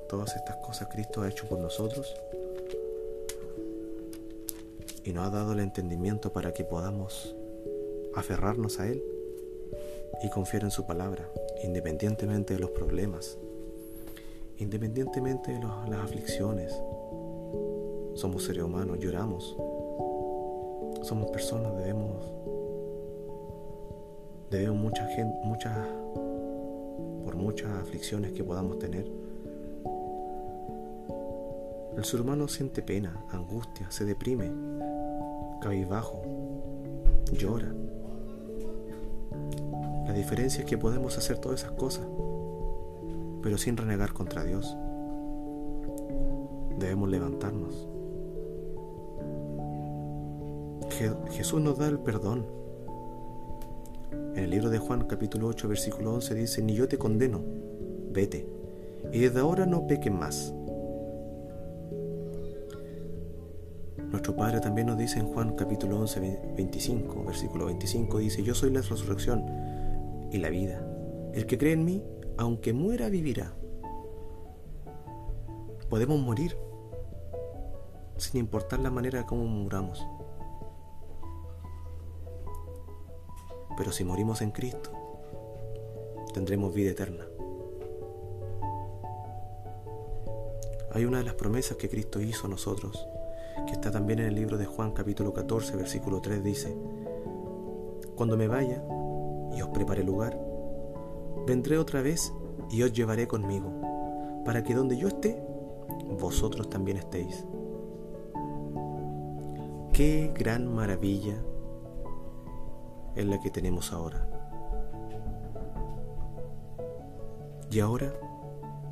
Todas 0.08 0.36
estas 0.36 0.58
cosas 0.58 0.90
Cristo 0.92 1.24
ha 1.24 1.30
hecho 1.30 1.50
por 1.50 1.58
nosotros 1.58 2.16
y 5.04 5.12
nos 5.12 5.26
ha 5.26 5.32
dado 5.32 5.54
el 5.54 5.60
entendimiento 5.62 6.32
para 6.32 6.54
que 6.54 6.64
podamos 6.64 7.36
aferrarnos 8.14 8.80
a 8.80 8.90
Él 8.90 9.17
y 10.24 10.30
confiar 10.30 10.64
en 10.64 10.72
su 10.72 10.86
palabra 10.86 11.30
independientemente 11.64 12.54
de 12.54 12.60
los 12.60 12.72
problemas, 12.72 13.38
independientemente 14.58 15.54
de 15.54 15.60
las 15.60 16.00
aflicciones. 16.04 16.74
Somos 18.16 18.44
seres 18.44 18.64
humanos, 18.64 19.00
lloramos. 19.00 19.56
Somos 21.04 21.30
personas, 21.32 21.76
debemos, 21.78 22.34
debemos 24.50 24.78
mucha 24.78 25.06
gente, 25.08 25.38
muchas, 25.44 25.78
por 27.24 27.36
muchas 27.36 27.72
aflicciones 27.72 28.34
que 28.34 28.44
podamos 28.44 28.80
tener. 28.80 29.06
El 31.96 32.06
ser 32.06 32.22
humano 32.22 32.48
siente 32.48 32.82
pena, 32.82 33.26
angustia, 33.32 33.90
se 33.90 34.06
deprime, 34.06 34.52
cabizbajo, 35.62 36.22
llora. 37.32 37.74
La 40.08 40.14
diferencia 40.14 40.62
es 40.62 40.66
que 40.66 40.78
podemos 40.78 41.18
hacer 41.18 41.38
todas 41.38 41.62
esas 41.62 41.74
cosas, 41.74 42.06
pero 43.44 43.58
sin 43.58 43.76
renegar 43.76 44.14
contra 44.14 44.46
Dios. 44.46 44.78
Debemos 46.80 47.10
levantarnos. 47.10 47.88
Jesús 51.32 51.62
nos 51.62 51.78
da 51.78 51.88
el 51.88 52.00
perdón. 52.00 52.46
En 54.12 54.44
el 54.46 54.50
libro 54.50 54.70
de 54.70 54.80
Juan 54.80 55.06
capítulo 55.08 55.48
8 55.48 55.68
versículo 55.68 56.14
11 56.14 56.36
dice, 56.36 56.62
ni 56.62 56.74
yo 56.74 56.88
te 56.88 56.98
condeno, 56.98 57.42
vete, 58.12 58.48
y 59.12 59.20
desde 59.20 59.40
ahora 59.40 59.66
no 59.66 59.88
peques 59.88 60.14
más. 60.14 60.54
Nuestro 64.10 64.36
Padre 64.36 64.62
también 64.62 64.88
nos 64.88 64.98
dice 64.98 65.20
en 65.20 65.28
Juan 65.28 65.56
capítulo 65.56 66.00
11 66.00 66.54
25, 66.56 67.26
versículo 67.26 67.66
25, 67.66 68.20
dice, 68.20 68.44
yo 68.44 68.56
soy 68.56 68.72
la 68.72 68.82
resurrección 68.82 69.44
y 70.32 70.38
la 70.38 70.50
vida. 70.50 70.86
El 71.34 71.46
que 71.46 71.58
cree 71.58 71.74
en 71.74 71.86
mí, 71.86 72.04
aunque 72.38 72.74
muera, 72.74 73.10
vivirá. 73.10 73.54
Podemos 75.90 76.20
morir 76.20 76.58
sin 78.18 78.40
importar 78.40 78.80
la 78.80 78.90
manera 78.90 79.26
como 79.26 79.46
muramos. 79.46 80.06
Pero 83.78 83.92
si 83.92 84.04
morimos 84.04 84.42
en 84.42 84.52
Cristo, 84.52 84.92
tendremos 86.34 86.74
vida 86.74 86.92
eterna. 86.92 87.26
hay 90.98 91.06
una 91.06 91.20
de 91.20 91.26
las 91.26 91.36
promesas 91.36 91.78
que 91.78 91.90
Cristo 91.90 92.20
hizo 92.22 92.48
a 92.48 92.50
nosotros, 92.50 93.08
que 93.68 93.74
está 93.74 93.92
también 93.92 94.18
en 94.18 94.26
el 94.26 94.36
libro 94.36 94.58
de 94.58 94.66
Juan 94.66 94.94
capítulo 94.94 95.32
14, 95.32 95.76
versículo 95.76 96.22
3, 96.22 96.44
dice, 96.44 96.76
Cuando 98.16 98.36
me 98.36 98.48
vaya 98.48 98.84
y 99.58 99.62
os 99.62 99.70
prepare 99.70 100.04
lugar, 100.04 100.40
vendré 101.48 101.80
otra 101.80 102.02
vez 102.04 102.32
y 102.70 102.84
os 102.84 102.94
llevaré 102.94 103.28
conmigo, 103.28 103.72
para 104.46 104.64
que 104.64 104.76
donde 104.76 104.98
yo 104.98 105.08
esté, 105.08 105.44
vosotros 106.20 106.70
también 106.70 106.98
estéis. 106.98 107.44
Qué 109.94 110.32
gran 110.38 110.72
maravilla 110.72 111.44
es 113.16 113.26
la 113.26 113.40
que 113.40 113.50
tenemos 113.50 113.92
ahora. 113.92 114.30
¿Y 117.72 117.80
ahora 117.80 118.14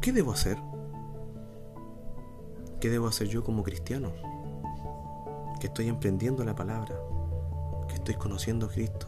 qué 0.02 0.12
debo 0.12 0.32
hacer? 0.32 0.58
¿Qué 2.80 2.90
debo 2.90 3.06
hacer 3.08 3.28
yo 3.28 3.44
como 3.44 3.62
cristiano? 3.62 4.14
Que 5.60 5.68
estoy 5.68 5.90
emprendiendo 5.90 6.44
la 6.44 6.56
palabra, 6.56 6.96
que 7.88 7.96
estoy 7.96 8.16
conociendo 8.16 8.66
a 8.66 8.70
Cristo. 8.70 9.08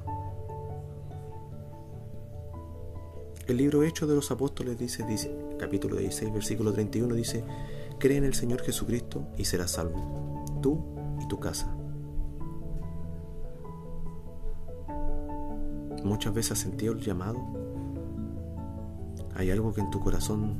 El 3.48 3.58
libro 3.58 3.84
Hechos 3.84 4.10
de 4.10 4.16
los 4.16 4.30
Apóstoles 4.30 4.78
dice, 4.78 5.06
dice, 5.06 5.34
capítulo 5.58 5.96
16, 5.96 6.34
versículo 6.34 6.74
31, 6.74 7.16
dice, 7.16 7.44
cree 7.98 8.18
en 8.18 8.26
el 8.26 8.34
Señor 8.34 8.62
Jesucristo 8.62 9.28
y 9.38 9.46
serás 9.46 9.72
salvo, 9.72 10.46
tú 10.62 10.84
y 11.22 11.28
tu 11.28 11.40
casa. 11.40 11.74
Muchas 16.04 16.34
veces 16.34 16.52
has 16.54 16.60
sentido 16.60 16.94
el 16.94 17.00
llamado. 17.00 17.40
Hay 19.36 19.50
algo 19.52 19.74
que 19.74 19.82
en 19.82 19.92
tu 19.92 20.00
corazón 20.00 20.58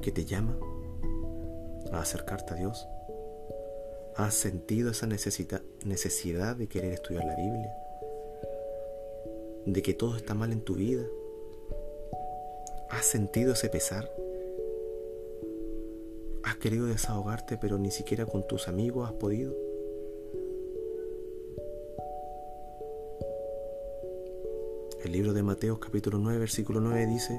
que 0.00 0.10
te 0.10 0.24
llama 0.24 0.56
a 1.92 2.00
acercarte 2.00 2.54
a 2.54 2.56
Dios? 2.56 2.88
¿Has 4.16 4.34
sentido 4.34 4.90
esa 4.90 5.06
necesidad 5.06 6.56
de 6.56 6.68
querer 6.68 6.94
estudiar 6.94 7.24
la 7.24 7.36
Biblia? 7.36 7.87
¿De 9.68 9.82
que 9.82 9.92
todo 9.92 10.16
está 10.16 10.32
mal 10.32 10.50
en 10.52 10.62
tu 10.62 10.76
vida? 10.76 11.04
¿Has 12.88 13.04
sentido 13.04 13.52
ese 13.52 13.68
pesar? 13.68 14.10
¿Has 16.42 16.56
querido 16.56 16.86
desahogarte 16.86 17.58
pero 17.58 17.76
ni 17.76 17.90
siquiera 17.90 18.24
con 18.24 18.46
tus 18.46 18.66
amigos 18.66 19.06
has 19.06 19.14
podido? 19.16 19.54
El 25.04 25.12
libro 25.12 25.34
de 25.34 25.42
Mateo 25.42 25.78
capítulo 25.78 26.18
9 26.18 26.38
versículo 26.38 26.80
9 26.80 27.06
dice, 27.06 27.38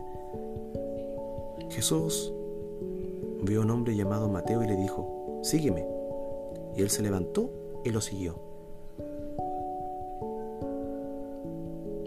Jesús 1.72 2.32
vio 3.42 3.62
a 3.62 3.64
un 3.64 3.72
hombre 3.72 3.96
llamado 3.96 4.30
Mateo 4.30 4.62
y 4.64 4.68
le 4.68 4.76
dijo, 4.76 5.42
sígueme. 5.42 5.84
Y 6.78 6.84
él 6.84 6.92
se 6.92 7.02
levantó 7.02 7.50
y 7.84 7.90
lo 7.90 8.02
siguió. 8.02 8.49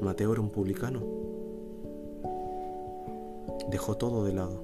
Mateo 0.03 0.33
era 0.33 0.41
un 0.41 0.51
publicano. 0.51 1.01
Dejó 3.71 3.97
todo 3.97 4.25
de 4.25 4.33
lado 4.33 4.63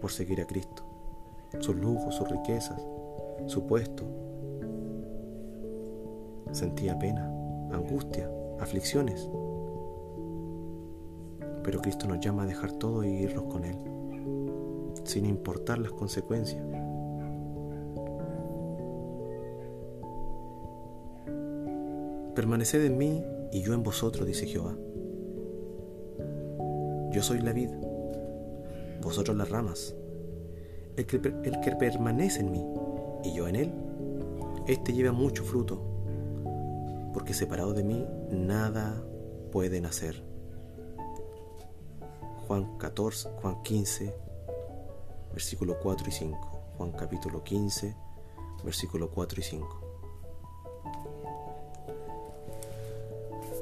por 0.00 0.10
seguir 0.10 0.40
a 0.40 0.46
Cristo. 0.46 0.82
Sus 1.60 1.76
lujos, 1.76 2.14
sus 2.14 2.28
riquezas, 2.28 2.80
su 3.46 3.66
puesto. 3.66 4.04
Sentía 6.52 6.98
pena, 6.98 7.30
angustia, 7.72 8.30
aflicciones. 8.60 9.28
Pero 11.62 11.80
Cristo 11.80 12.06
nos 12.06 12.20
llama 12.20 12.44
a 12.44 12.46
dejar 12.46 12.72
todo 12.72 13.02
e 13.02 13.10
irnos 13.10 13.44
con 13.44 13.64
Él 13.64 13.76
sin 15.08 15.24
importar 15.24 15.78
las 15.78 15.92
consecuencias. 15.92 16.62
Permaneced 22.34 22.84
en 22.84 22.98
mí 22.98 23.24
y 23.52 23.62
yo 23.62 23.74
en 23.74 23.82
vosotros, 23.82 24.26
dice 24.26 24.46
Jehová. 24.46 24.76
Yo 27.10 27.22
soy 27.22 27.40
la 27.40 27.52
vid, 27.52 27.70
vosotros 29.02 29.36
las 29.36 29.48
ramas. 29.48 29.94
El 30.96 31.06
que, 31.06 31.16
el 31.16 31.60
que 31.60 31.76
permanece 31.78 32.40
en 32.40 32.50
mí 32.50 32.64
y 33.24 33.34
yo 33.34 33.48
en 33.48 33.56
él, 33.56 33.72
éste 34.66 34.92
lleva 34.92 35.12
mucho 35.12 35.44
fruto, 35.44 35.80
porque 37.14 37.34
separado 37.34 37.72
de 37.72 37.84
mí 37.84 38.04
nada 38.30 39.02
pueden 39.50 39.86
hacer. 39.86 40.22
Juan 42.46 42.78
14, 42.78 43.28
Juan 43.42 43.62
15, 43.62 44.14
versículo 45.32 45.78
4 45.82 46.08
y 46.08 46.12
5. 46.12 46.38
Juan 46.76 46.92
capítulo 46.92 47.42
15, 47.42 47.94
versículo 48.64 49.10
4 49.10 49.40
y 49.40 49.42
5. 49.42 49.77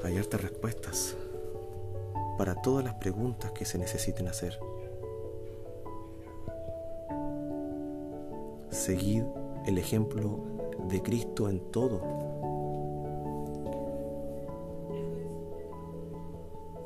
Hay 0.07 0.19
hartas 0.19 0.41
respuestas 0.41 1.17
para 2.39 2.55
todas 2.63 2.85
las 2.85 2.95
preguntas 2.95 3.51
que 3.51 3.65
se 3.65 3.77
necesiten 3.77 4.29
hacer. 4.29 4.57
Seguid 8.71 9.25
el 9.67 9.79
ejemplo 9.79 10.39
de 10.89 11.03
Cristo 11.03 11.49
en 11.49 11.59
todo. 11.73 12.01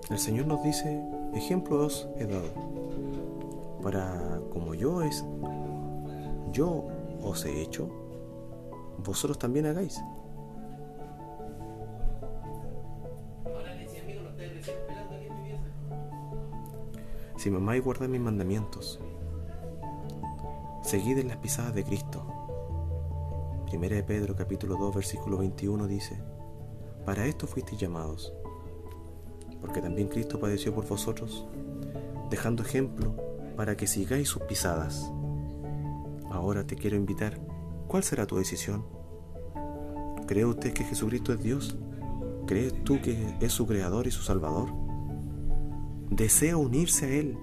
El 0.09 0.19
Señor 0.19 0.47
nos 0.47 0.63
dice, 0.63 1.05
ejemplos 1.35 2.09
he 2.17 2.25
dado 2.25 2.49
para 3.83 4.41
como 4.51 4.73
yo 4.75 5.03
es 5.03 5.23
yo 6.53 6.89
os 7.23 7.45
he 7.45 7.61
hecho, 7.61 7.87
vosotros 9.05 9.39
también 9.39 9.67
hagáis. 9.67 10.01
Si 17.41 17.51
mamá 17.51 17.75
y 17.75 17.81
guarda 17.81 18.07
mis 18.07 18.21
mandamientos, 18.21 19.01
seguid 20.83 21.17
en 21.17 21.29
las 21.29 21.39
pisadas 21.39 21.75
de 21.75 21.85
Cristo. 21.85 22.23
Primera 23.65 23.97
de 23.97 24.03
Pedro 24.03 24.37
capítulo 24.37 24.77
2 24.77 24.95
versículo 24.95 25.39
21 25.39 25.87
dice, 25.87 26.23
para 27.07 27.25
esto 27.25 27.47
fuisteis 27.47 27.81
llamados, 27.81 28.35
porque 29.63 29.81
también 29.81 30.09
Cristo 30.09 30.39
padeció 30.39 30.75
por 30.75 30.87
vosotros, 30.87 31.47
dejando 32.29 32.63
ejemplo 32.63 33.17
para 33.57 33.75
que 33.75 33.87
sigáis 33.87 34.29
sus 34.29 34.43
pisadas. 34.43 35.11
Ahora 36.31 36.67
te 36.67 36.77
quiero 36.77 36.97
invitar, 36.99 37.41
¿cuál 37.89 38.03
será 38.03 38.27
tu 38.27 38.37
decisión? 38.37 38.85
¿Cree 40.27 40.45
usted 40.45 40.75
que 40.75 40.85
Jesucristo 40.85 41.33
es 41.33 41.41
Dios? 41.43 41.79
¿Crees 42.47 42.85
tú 42.85 43.01
que 43.01 43.35
es 43.41 43.51
su 43.51 43.67
creador 43.67 44.07
y 44.07 44.11
su 44.11 44.21
salvador? 44.21 44.90
¿Desea 46.11 46.57
unirse 46.57 47.07
a 47.07 47.09
Él 47.09 47.39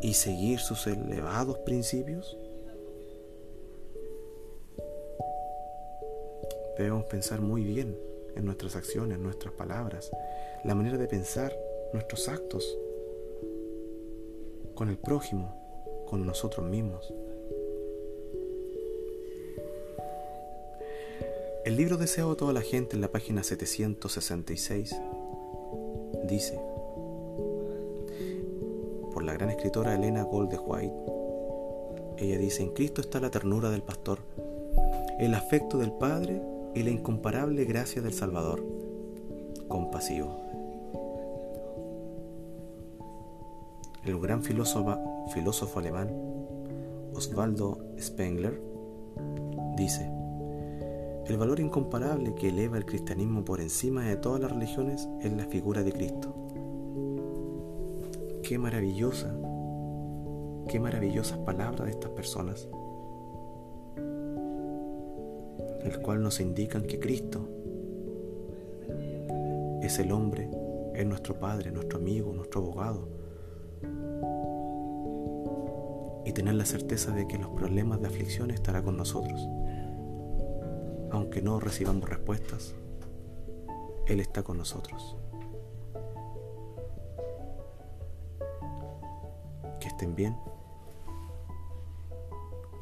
y 0.00 0.14
seguir 0.14 0.60
sus 0.60 0.86
elevados 0.86 1.58
principios? 1.58 2.38
Debemos 6.78 7.04
pensar 7.06 7.40
muy 7.40 7.64
bien 7.64 7.98
en 8.36 8.44
nuestras 8.44 8.76
acciones, 8.76 9.18
nuestras 9.18 9.52
palabras, 9.54 10.12
la 10.64 10.76
manera 10.76 10.96
de 10.96 11.08
pensar, 11.08 11.52
nuestros 11.92 12.28
actos 12.28 12.78
con 14.76 14.88
el 14.88 14.96
prójimo, 14.96 16.06
con 16.08 16.24
nosotros 16.24 16.64
mismos. 16.70 17.12
El 21.64 21.76
libro 21.76 21.96
Deseo 21.96 22.30
a 22.30 22.36
toda 22.36 22.52
la 22.52 22.62
gente 22.62 22.94
en 22.94 23.00
la 23.00 23.10
página 23.10 23.42
766 23.42 24.94
dice, 26.26 26.60
por 29.12 29.24
la 29.24 29.34
gran 29.34 29.50
escritora 29.50 29.94
Elena 29.94 30.24
White, 30.24 30.94
ella 32.18 32.38
dice, 32.38 32.62
en 32.62 32.70
Cristo 32.70 33.00
está 33.00 33.20
la 33.20 33.30
ternura 33.30 33.70
del 33.70 33.82
pastor, 33.82 34.18
el 35.18 35.34
afecto 35.34 35.78
del 35.78 35.92
Padre 35.92 36.40
y 36.74 36.82
la 36.82 36.90
incomparable 36.90 37.64
gracia 37.64 38.02
del 38.02 38.12
Salvador, 38.12 38.64
compasivo. 39.68 40.40
El 44.04 44.20
gran 44.20 44.42
filósofo, 44.42 45.26
filósofo 45.32 45.78
alemán 45.78 46.10
Osvaldo 47.14 47.78
Spengler 47.98 48.60
dice, 49.76 50.10
el 51.26 51.38
valor 51.38 51.58
incomparable 51.58 52.34
que 52.34 52.48
eleva 52.48 52.76
el 52.76 52.84
cristianismo 52.84 53.44
por 53.44 53.60
encima 53.60 54.04
de 54.04 54.16
todas 54.16 54.40
las 54.40 54.52
religiones 54.52 55.08
es 55.22 55.32
la 55.32 55.44
figura 55.46 55.82
de 55.82 55.92
Cristo. 55.92 56.34
Qué 58.42 58.58
maravillosa, 58.58 59.34
qué 60.68 60.78
maravillosas 60.78 61.38
palabras 61.38 61.86
de 61.86 61.90
estas 61.92 62.10
personas, 62.10 62.68
el 65.82 65.98
cual 66.02 66.22
nos 66.22 66.40
indican 66.40 66.82
que 66.82 67.00
Cristo 67.00 67.48
es 69.82 69.98
el 69.98 70.12
hombre, 70.12 70.50
es 70.94 71.06
nuestro 71.06 71.40
Padre, 71.40 71.70
nuestro 71.70 71.98
amigo, 71.98 72.34
nuestro 72.34 72.60
abogado, 72.60 73.08
y 76.26 76.32
tener 76.32 76.54
la 76.54 76.66
certeza 76.66 77.12
de 77.12 77.26
que 77.26 77.38
los 77.38 77.50
problemas 77.50 78.00
de 78.00 78.08
aflicción 78.08 78.50
estará 78.50 78.82
con 78.82 78.96
nosotros. 78.96 79.48
Aunque 81.14 81.40
no 81.40 81.60
recibamos 81.60 82.10
respuestas, 82.10 82.74
Él 84.08 84.18
está 84.18 84.42
con 84.42 84.58
nosotros. 84.58 85.16
Que 89.78 89.86
estén 89.86 90.16
bien. 90.16 90.36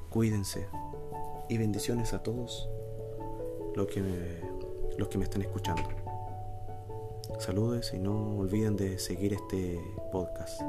Cuídense. 0.09 0.67
Y 1.51 1.59
bendiciones 1.59 2.15
a 2.15 2.23
todos 2.23 2.71
los 3.75 3.87
que 3.89 4.01
me, 4.01 4.41
los 4.97 5.09
que 5.09 5.19
me 5.19 5.25
están 5.25 5.43
escuchando. 5.43 5.83
Saludos 7.39 7.93
y 7.93 7.99
no 7.99 8.39
olviden 8.39 8.77
de 8.77 8.99
seguir 8.99 9.35
este 9.35 9.79
podcast. 10.11 10.63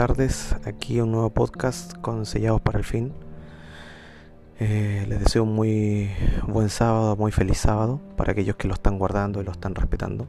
Tardes. 0.00 0.56
Aquí 0.64 0.98
un 1.02 1.12
nuevo 1.12 1.28
podcast 1.28 1.92
con 1.98 2.24
Sellados 2.24 2.62
para 2.62 2.78
el 2.78 2.86
Fin. 2.86 3.12
Eh, 4.58 5.04
les 5.06 5.20
deseo 5.20 5.42
un 5.42 5.54
muy 5.54 6.08
buen 6.48 6.70
sábado, 6.70 7.16
muy 7.16 7.32
feliz 7.32 7.58
sábado 7.58 8.00
para 8.16 8.32
aquellos 8.32 8.56
que 8.56 8.66
lo 8.66 8.72
están 8.72 8.98
guardando 8.98 9.42
y 9.42 9.44
lo 9.44 9.52
están 9.52 9.74
respetando. 9.74 10.26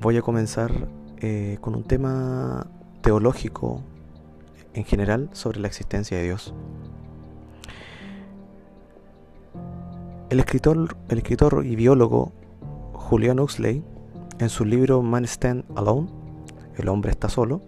Voy 0.00 0.16
a 0.16 0.22
comenzar 0.22 0.70
eh, 1.16 1.58
con 1.60 1.74
un 1.74 1.82
tema 1.82 2.68
teológico 3.00 3.82
en 4.74 4.84
general 4.84 5.28
sobre 5.32 5.58
la 5.58 5.66
existencia 5.66 6.18
de 6.18 6.22
Dios. 6.22 6.54
El 10.30 10.38
escritor, 10.38 10.96
el 11.08 11.18
escritor 11.18 11.66
y 11.66 11.74
biólogo 11.74 12.30
Julian 12.92 13.40
Huxley, 13.40 13.82
en 14.38 14.48
su 14.50 14.64
libro 14.64 15.02
Man 15.02 15.24
Stand 15.24 15.64
Alone, 15.76 16.08
el 16.76 16.88
hombre 16.88 17.10
está 17.10 17.28
solo, 17.28 17.60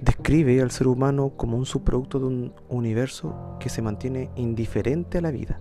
describe 0.00 0.60
al 0.60 0.70
ser 0.70 0.88
humano 0.88 1.32
como 1.36 1.56
un 1.56 1.66
subproducto 1.66 2.18
de 2.18 2.26
un 2.26 2.52
universo 2.68 3.56
que 3.60 3.68
se 3.68 3.82
mantiene 3.82 4.30
indiferente 4.36 5.18
a 5.18 5.20
la 5.20 5.30
vida. 5.30 5.60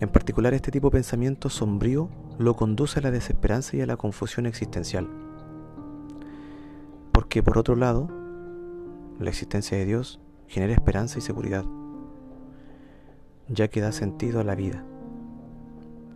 En 0.00 0.08
particular, 0.08 0.52
este 0.52 0.70
tipo 0.70 0.88
de 0.88 0.92
pensamiento 0.92 1.48
sombrío 1.48 2.08
lo 2.38 2.56
conduce 2.56 2.98
a 2.98 3.02
la 3.02 3.10
desesperanza 3.10 3.76
y 3.76 3.82
a 3.82 3.86
la 3.86 3.96
confusión 3.96 4.46
existencial. 4.46 5.08
Porque 7.12 7.42
por 7.42 7.56
otro 7.56 7.76
lado, 7.76 8.08
la 9.18 9.30
existencia 9.30 9.78
de 9.78 9.84
Dios 9.84 10.20
genera 10.48 10.72
esperanza 10.72 11.18
y 11.18 11.22
seguridad, 11.22 11.64
ya 13.48 13.68
que 13.68 13.80
da 13.80 13.92
sentido 13.92 14.40
a 14.40 14.44
la 14.44 14.54
vida. 14.54 14.84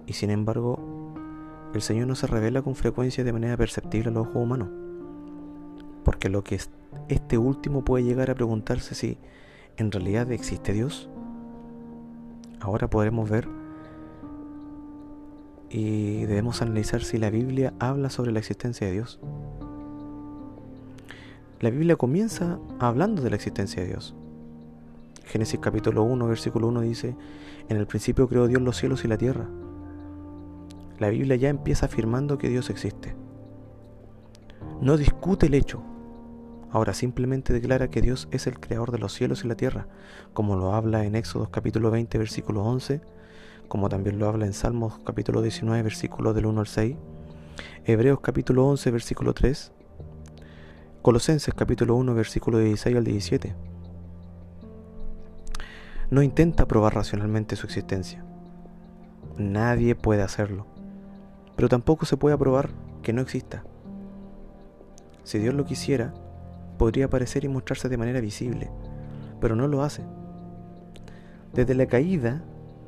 Y 0.06 0.14
sin 0.14 0.30
embargo, 0.30 1.14
el 1.74 1.80
Señor 1.80 2.06
no 2.06 2.16
se 2.16 2.26
revela 2.26 2.62
con 2.62 2.74
frecuencia 2.74 3.24
de 3.24 3.32
manera 3.32 3.56
perceptible 3.56 4.10
al 4.10 4.16
ojo 4.16 4.38
humano. 4.38 4.85
Porque 6.06 6.30
lo 6.30 6.42
que 6.42 6.58
este 7.08 7.36
último 7.36 7.84
puede 7.84 8.04
llegar 8.04 8.30
a 8.30 8.34
preguntarse 8.34 8.94
si 8.94 9.18
en 9.76 9.92
realidad 9.92 10.32
existe 10.32 10.72
Dios. 10.72 11.10
Ahora 12.60 12.88
podremos 12.88 13.28
ver 13.28 13.46
y 15.68 16.24
debemos 16.24 16.62
analizar 16.62 17.02
si 17.02 17.18
la 17.18 17.28
Biblia 17.28 17.74
habla 17.78 18.08
sobre 18.08 18.32
la 18.32 18.38
existencia 18.38 18.86
de 18.86 18.94
Dios. 18.94 19.20
La 21.60 21.68
Biblia 21.68 21.96
comienza 21.96 22.58
hablando 22.78 23.20
de 23.20 23.28
la 23.28 23.36
existencia 23.36 23.82
de 23.82 23.88
Dios. 23.88 24.14
Génesis 25.26 25.60
capítulo 25.60 26.04
1, 26.04 26.26
versículo 26.26 26.68
1 26.68 26.80
dice, 26.80 27.14
en 27.68 27.76
el 27.76 27.86
principio 27.86 28.28
creó 28.28 28.46
Dios 28.46 28.62
los 28.62 28.78
cielos 28.78 29.04
y 29.04 29.08
la 29.08 29.18
tierra 29.18 29.48
la 30.98 31.10
Biblia 31.10 31.36
ya 31.36 31.48
empieza 31.48 31.86
afirmando 31.86 32.38
que 32.38 32.48
Dios 32.48 32.70
existe. 32.70 33.14
No 34.80 34.96
discute 34.96 35.46
el 35.46 35.54
hecho, 35.54 35.82
ahora 36.76 36.92
simplemente 36.92 37.54
declara 37.54 37.88
que 37.88 38.02
Dios 38.02 38.28
es 38.32 38.46
el 38.46 38.60
creador 38.60 38.92
de 38.92 38.98
los 38.98 39.14
cielos 39.14 39.42
y 39.42 39.48
la 39.48 39.54
tierra, 39.54 39.86
como 40.34 40.56
lo 40.56 40.74
habla 40.74 41.04
en 41.04 41.14
Éxodo 41.14 41.50
capítulo 41.50 41.90
20 41.90 42.18
versículo 42.18 42.62
11, 42.64 43.00
como 43.68 43.88
también 43.88 44.18
lo 44.18 44.28
habla 44.28 44.44
en 44.44 44.52
Salmos 44.52 44.98
capítulo 45.04 45.40
19 45.40 45.82
versículo 45.82 46.34
del 46.34 46.44
1 46.44 46.60
al 46.60 46.66
6, 46.66 46.96
Hebreos 47.86 48.20
capítulo 48.20 48.66
11 48.66 48.90
versículo 48.90 49.32
3, 49.32 49.72
Colosenses 51.00 51.54
capítulo 51.54 51.96
1 51.96 52.14
versículo 52.14 52.58
16 52.58 52.96
al 52.96 53.04
17. 53.04 53.54
No 56.10 56.22
intenta 56.22 56.68
probar 56.68 56.94
racionalmente 56.94 57.56
su 57.56 57.66
existencia. 57.66 58.24
Nadie 59.38 59.94
puede 59.94 60.22
hacerlo 60.22 60.66
pero 61.56 61.70
tampoco 61.70 62.04
se 62.04 62.18
puede 62.18 62.34
aprobar 62.34 62.68
que 63.02 63.14
no 63.14 63.22
exista. 63.22 63.64
Si 65.24 65.38
Dios 65.38 65.54
lo 65.54 65.64
quisiera, 65.64 66.12
podría 66.78 67.06
aparecer 67.06 67.44
y 67.44 67.48
mostrarse 67.48 67.88
de 67.88 67.96
manera 67.96 68.20
visible, 68.20 68.70
pero 69.40 69.56
no 69.56 69.66
lo 69.66 69.82
hace. 69.82 70.02
Desde 71.52 71.74
la 71.74 71.86
caída, 71.86 72.42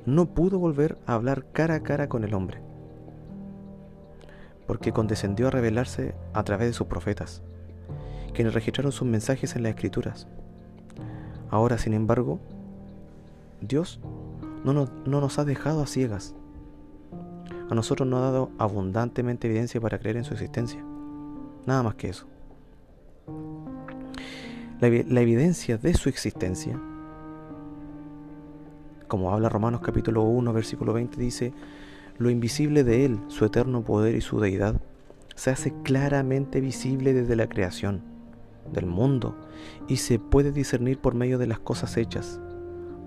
no 0.07 0.27
pudo 0.27 0.59
volver 0.59 0.98
a 1.07 1.14
hablar 1.14 1.46
cara 1.53 1.77
a 1.77 1.83
cara 1.83 2.09
con 2.09 2.24
el 2.24 2.35
hombre, 2.35 2.61
porque 4.66 4.92
condescendió 4.92 5.48
a 5.48 5.51
revelarse 5.51 6.14
a 6.35 6.42
través 6.44 6.68
de 6.68 6.74
sus 6.74 6.87
profetas, 6.87 7.42
quienes 8.35 8.55
registraron 8.55 8.92
sus 8.92 9.09
mensajes 9.09 9.57
en 9.57 9.62
las 9.62 9.70
escrituras. 9.70 10.27
Ahora, 11.51 11.79
sin 11.79 11.94
embargo, 11.94 12.40
Dios 13.61 14.01
no 14.64 14.72
nos, 14.72 14.90
no 15.07 15.20
nos 15.20 15.38
ha 15.38 15.44
dejado 15.44 15.83
a 15.83 15.87
ciegas 15.87 16.35
a 17.70 17.74
nosotros 17.74 18.09
nos 18.09 18.20
ha 18.20 18.31
dado 18.31 18.51
abundantemente 18.59 19.46
evidencia 19.46 19.81
para 19.81 19.98
creer 19.98 20.16
en 20.16 20.24
su 20.24 20.33
existencia. 20.33 20.83
Nada 21.66 21.83
más 21.83 21.96
que 21.96 22.09
eso. 22.09 22.27
La, 24.81 24.87
evidencia 24.87 25.77
de 25.77 25.93
su 25.95 26.09
existencia, 26.09 26.81
como 29.09 29.33
habla 29.33 29.49
Romanos 29.49 29.81
capítulo 29.81 30.23
1, 30.23 30.53
versículo 30.53 30.93
20, 30.93 31.21
dice, 31.21 31.53
lo 32.17 32.31
invisible 32.31 32.85
de 32.85 33.05
Él, 33.05 33.19
su 33.27 33.45
eterno 33.45 33.83
poder 33.83 34.14
y 34.14 34.21
su 34.21 34.38
deidad, 34.38 34.81
se 35.35 35.51
hace 35.51 35.75
claramente 35.83 36.61
visible 36.61 37.12
desde 37.12 37.35
la 37.35 37.49
creación 37.49 38.03
del 38.73 38.87
mundo 38.87 39.35
y 39.88 39.97
se 39.97 40.21
puede 40.21 40.53
discernir 40.53 41.01
por 41.01 41.17
medio 41.17 41.38
de 41.38 41.49
las 41.49 41.59
cosas 41.59 41.97
hechas. 41.97 42.41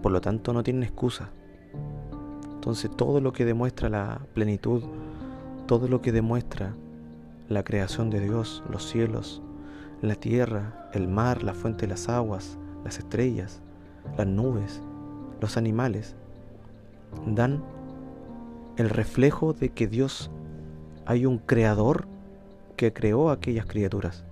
Por 0.01 0.11
lo 0.11 0.19
tanto, 0.19 0.51
no 0.51 0.63
tienen 0.63 0.83
excusa. 0.83 1.29
Entonces 2.53 2.91
todo 2.97 3.21
lo 3.21 3.31
que 3.31 3.45
demuestra 3.45 3.87
la 3.87 4.27
plenitud, 4.33 4.83
todo 5.67 5.87
lo 5.87 6.01
que 6.01 6.11
demuestra 6.11 6.75
la 7.47 7.63
creación 7.63 8.09
de 8.09 8.19
Dios, 8.19 8.61
los 8.69 8.89
cielos, 8.89 9.41
la 10.01 10.15
tierra, 10.15 10.89
el 10.93 11.07
mar, 11.07 11.43
la 11.43 11.53
fuente 11.53 11.81
de 11.81 11.87
las 11.87 12.09
aguas, 12.09 12.57
las 12.83 12.97
estrellas, 12.97 13.61
las 14.17 14.27
nubes, 14.27 14.81
los 15.39 15.57
animales, 15.57 16.15
dan 17.25 17.63
el 18.77 18.89
reflejo 18.89 19.53
de 19.53 19.69
que 19.69 19.87
Dios 19.87 20.31
hay 21.05 21.25
un 21.25 21.37
creador 21.37 22.07
que 22.75 22.93
creó 22.93 23.29
aquellas 23.29 23.65
criaturas. 23.65 24.23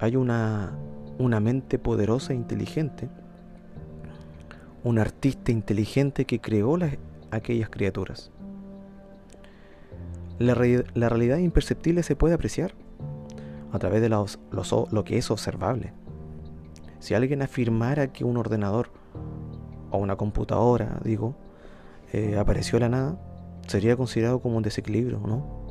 Hay 0.00 0.16
una, 0.16 0.72
una 1.18 1.40
mente 1.40 1.78
poderosa 1.78 2.32
e 2.32 2.36
inteligente 2.36 3.08
un 4.84 4.98
artista 4.98 5.50
inteligente 5.50 6.26
que 6.26 6.40
creó 6.40 6.78
aquellas 7.30 7.70
criaturas. 7.70 8.30
La, 10.38 10.54
realidad 10.54 11.38
imperceptible 11.38 12.02
se 12.02 12.16
puede 12.16 12.34
apreciar 12.34 12.74
a 13.74 13.78
través 13.78 14.00
de 14.00 14.08
lo 14.08 15.04
que 15.04 15.18
es 15.18 15.30
observable. 15.30 15.92
Si 17.00 17.14
alguien 17.14 17.42
afirmara 17.42 18.12
que 18.12 18.24
un 18.24 18.36
ordenador 18.36 18.90
o 19.90 19.98
una 19.98 20.16
computadora, 20.16 21.00
digo, 21.04 21.34
eh, 22.12 22.38
apareció 22.38 22.76
de 22.76 22.80
la 22.80 22.88
nada, 22.88 23.18
sería 23.66 23.96
considerado 23.96 24.40
como 24.40 24.56
un 24.56 24.62
desequilibrio, 24.62 25.18
¿no? 25.18 25.64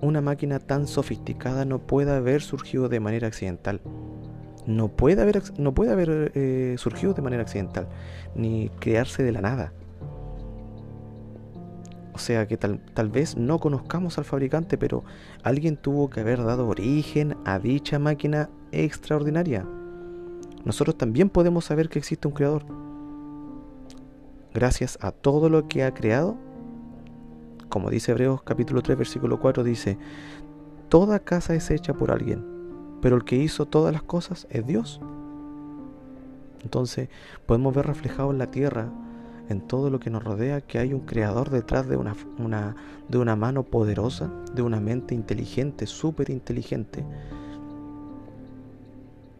Una 0.00 0.20
máquina 0.20 0.58
tan 0.58 0.86
sofisticada 0.86 1.64
no 1.64 1.80
puede 1.80 2.12
haber 2.12 2.42
surgido 2.42 2.88
de 2.88 3.00
manera 3.00 3.26
accidental 3.26 3.80
no 4.66 4.88
puede 4.88 5.20
haber, 5.20 5.42
no 5.58 5.74
puede 5.74 5.92
haber 5.92 6.32
eh, 6.34 6.74
surgido 6.78 7.14
de 7.14 7.22
manera 7.22 7.42
accidental, 7.42 7.88
ni 8.34 8.70
crearse 8.80 9.22
de 9.22 9.32
la 9.32 9.40
nada. 9.40 9.72
O 12.14 12.18
sea 12.18 12.46
que 12.46 12.56
tal, 12.56 12.78
tal 12.94 13.10
vez 13.10 13.36
no 13.36 13.58
conozcamos 13.58 14.16
al 14.18 14.24
fabricante, 14.24 14.78
pero 14.78 15.04
alguien 15.42 15.76
tuvo 15.76 16.08
que 16.08 16.20
haber 16.20 16.42
dado 16.42 16.68
origen 16.68 17.36
a 17.44 17.58
dicha 17.58 17.98
máquina 17.98 18.48
extraordinaria. 18.72 19.66
Nosotros 20.64 20.96
también 20.96 21.28
podemos 21.28 21.66
saber 21.66 21.88
que 21.88 21.98
existe 21.98 22.26
un 22.26 22.34
creador. 22.34 22.64
Gracias 24.54 24.96
a 25.00 25.10
todo 25.10 25.50
lo 25.50 25.68
que 25.68 25.82
ha 25.82 25.92
creado, 25.92 26.36
como 27.68 27.90
dice 27.90 28.12
Hebreos 28.12 28.42
capítulo 28.42 28.80
3 28.80 28.96
versículo 28.96 29.40
4, 29.40 29.64
dice, 29.64 29.98
toda 30.88 31.18
casa 31.18 31.54
es 31.54 31.70
hecha 31.70 31.92
por 31.92 32.12
alguien 32.12 32.54
pero 33.04 33.16
el 33.16 33.24
que 33.24 33.36
hizo 33.36 33.66
todas 33.66 33.92
las 33.92 34.02
cosas 34.02 34.46
es 34.48 34.66
Dios. 34.66 34.98
Entonces 36.62 37.10
podemos 37.44 37.74
ver 37.74 37.86
reflejado 37.86 38.30
en 38.30 38.38
la 38.38 38.50
tierra, 38.50 38.90
en 39.48 39.60
todo 39.60 39.90
lo 39.90 40.00
que 40.00 40.10
nos 40.10 40.24
rodea, 40.24 40.60
que 40.60 40.78
hay 40.78 40.94
un 40.94 41.00
creador 41.00 41.50
detrás 41.50 41.88
de 41.88 41.96
una, 41.96 42.14
de 43.08 43.18
una 43.18 43.36
mano 43.36 43.62
poderosa, 43.62 44.30
de 44.54 44.62
una 44.62 44.80
mente 44.80 45.14
inteligente, 45.14 45.86
súper 45.86 46.30
inteligente, 46.30 47.04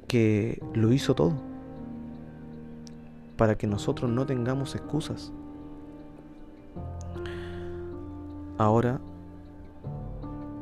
que 0.07 0.62
lo 0.75 0.93
hizo 0.93 1.14
todo 1.14 1.35
para 3.37 3.57
que 3.57 3.67
nosotros 3.67 4.11
no 4.11 4.27
tengamos 4.27 4.75
excusas. 4.75 5.33
Ahora 8.59 9.01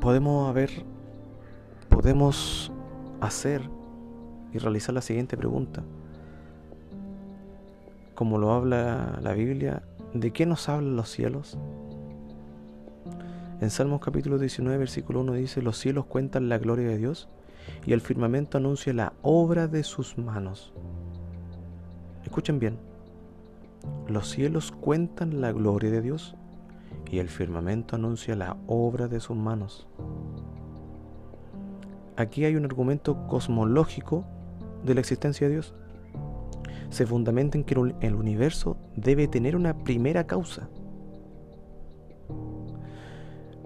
podemos 0.00 0.48
haber, 0.48 0.70
podemos 1.88 2.72
hacer 3.20 3.62
y 4.52 4.58
realizar 4.58 4.94
la 4.94 5.02
siguiente 5.02 5.36
pregunta. 5.36 5.82
Como 8.22 8.38
lo 8.38 8.52
habla 8.52 9.18
la 9.20 9.32
Biblia, 9.32 9.82
¿de 10.14 10.30
qué 10.30 10.46
nos 10.46 10.68
hablan 10.68 10.94
los 10.94 11.10
cielos? 11.10 11.58
En 13.60 13.68
Salmos 13.68 14.00
capítulo 14.00 14.38
19, 14.38 14.78
versículo 14.78 15.22
1 15.22 15.32
dice, 15.32 15.60
los 15.60 15.76
cielos 15.76 16.04
cuentan 16.04 16.48
la 16.48 16.58
gloria 16.58 16.86
de 16.86 16.98
Dios 16.98 17.28
y 17.84 17.92
el 17.94 18.00
firmamento 18.00 18.58
anuncia 18.58 18.92
la 18.92 19.12
obra 19.22 19.66
de 19.66 19.82
sus 19.82 20.18
manos. 20.18 20.72
Escuchen 22.22 22.60
bien, 22.60 22.78
los 24.06 24.30
cielos 24.30 24.70
cuentan 24.70 25.40
la 25.40 25.50
gloria 25.50 25.90
de 25.90 26.02
Dios 26.02 26.36
y 27.10 27.18
el 27.18 27.28
firmamento 27.28 27.96
anuncia 27.96 28.36
la 28.36 28.56
obra 28.68 29.08
de 29.08 29.18
sus 29.18 29.36
manos. 29.36 29.88
Aquí 32.16 32.44
hay 32.44 32.54
un 32.54 32.66
argumento 32.66 33.26
cosmológico 33.26 34.24
de 34.84 34.94
la 34.94 35.00
existencia 35.00 35.48
de 35.48 35.54
Dios. 35.54 35.74
Se 36.92 37.06
fundamenta 37.06 37.56
en 37.56 37.64
que 37.64 37.74
el 38.02 38.14
universo 38.14 38.76
debe 38.96 39.26
tener 39.26 39.56
una 39.56 39.72
primera 39.82 40.26
causa. 40.26 40.68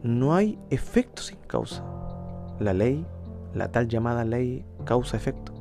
No 0.05 0.33
hay 0.33 0.61
efecto 0.71 1.23
sin 1.23 1.39
causa. 1.39 1.85
La 2.61 2.73
ley, 2.73 3.05
la 3.53 3.73
tal 3.73 3.89
llamada 3.89 4.25
ley 4.25 4.65
causa-efecto. 4.85 5.53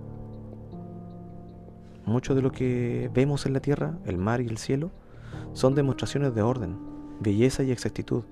Mucho 2.05 2.35
de 2.35 2.43
lo 2.43 2.51
que 2.51 3.09
vemos 3.15 3.47
en 3.47 3.53
la 3.53 3.61
tierra, 3.61 3.97
el 4.05 4.19
mar 4.19 4.41
y 4.41 4.47
el 4.47 4.59
cielo, 4.59 4.91
son 5.53 5.73
demostraciones 5.73 6.35
de 6.35 6.43
orden, 6.43 6.77
belleza 7.19 7.63
y 7.63 7.71
exactitud, 7.71 8.25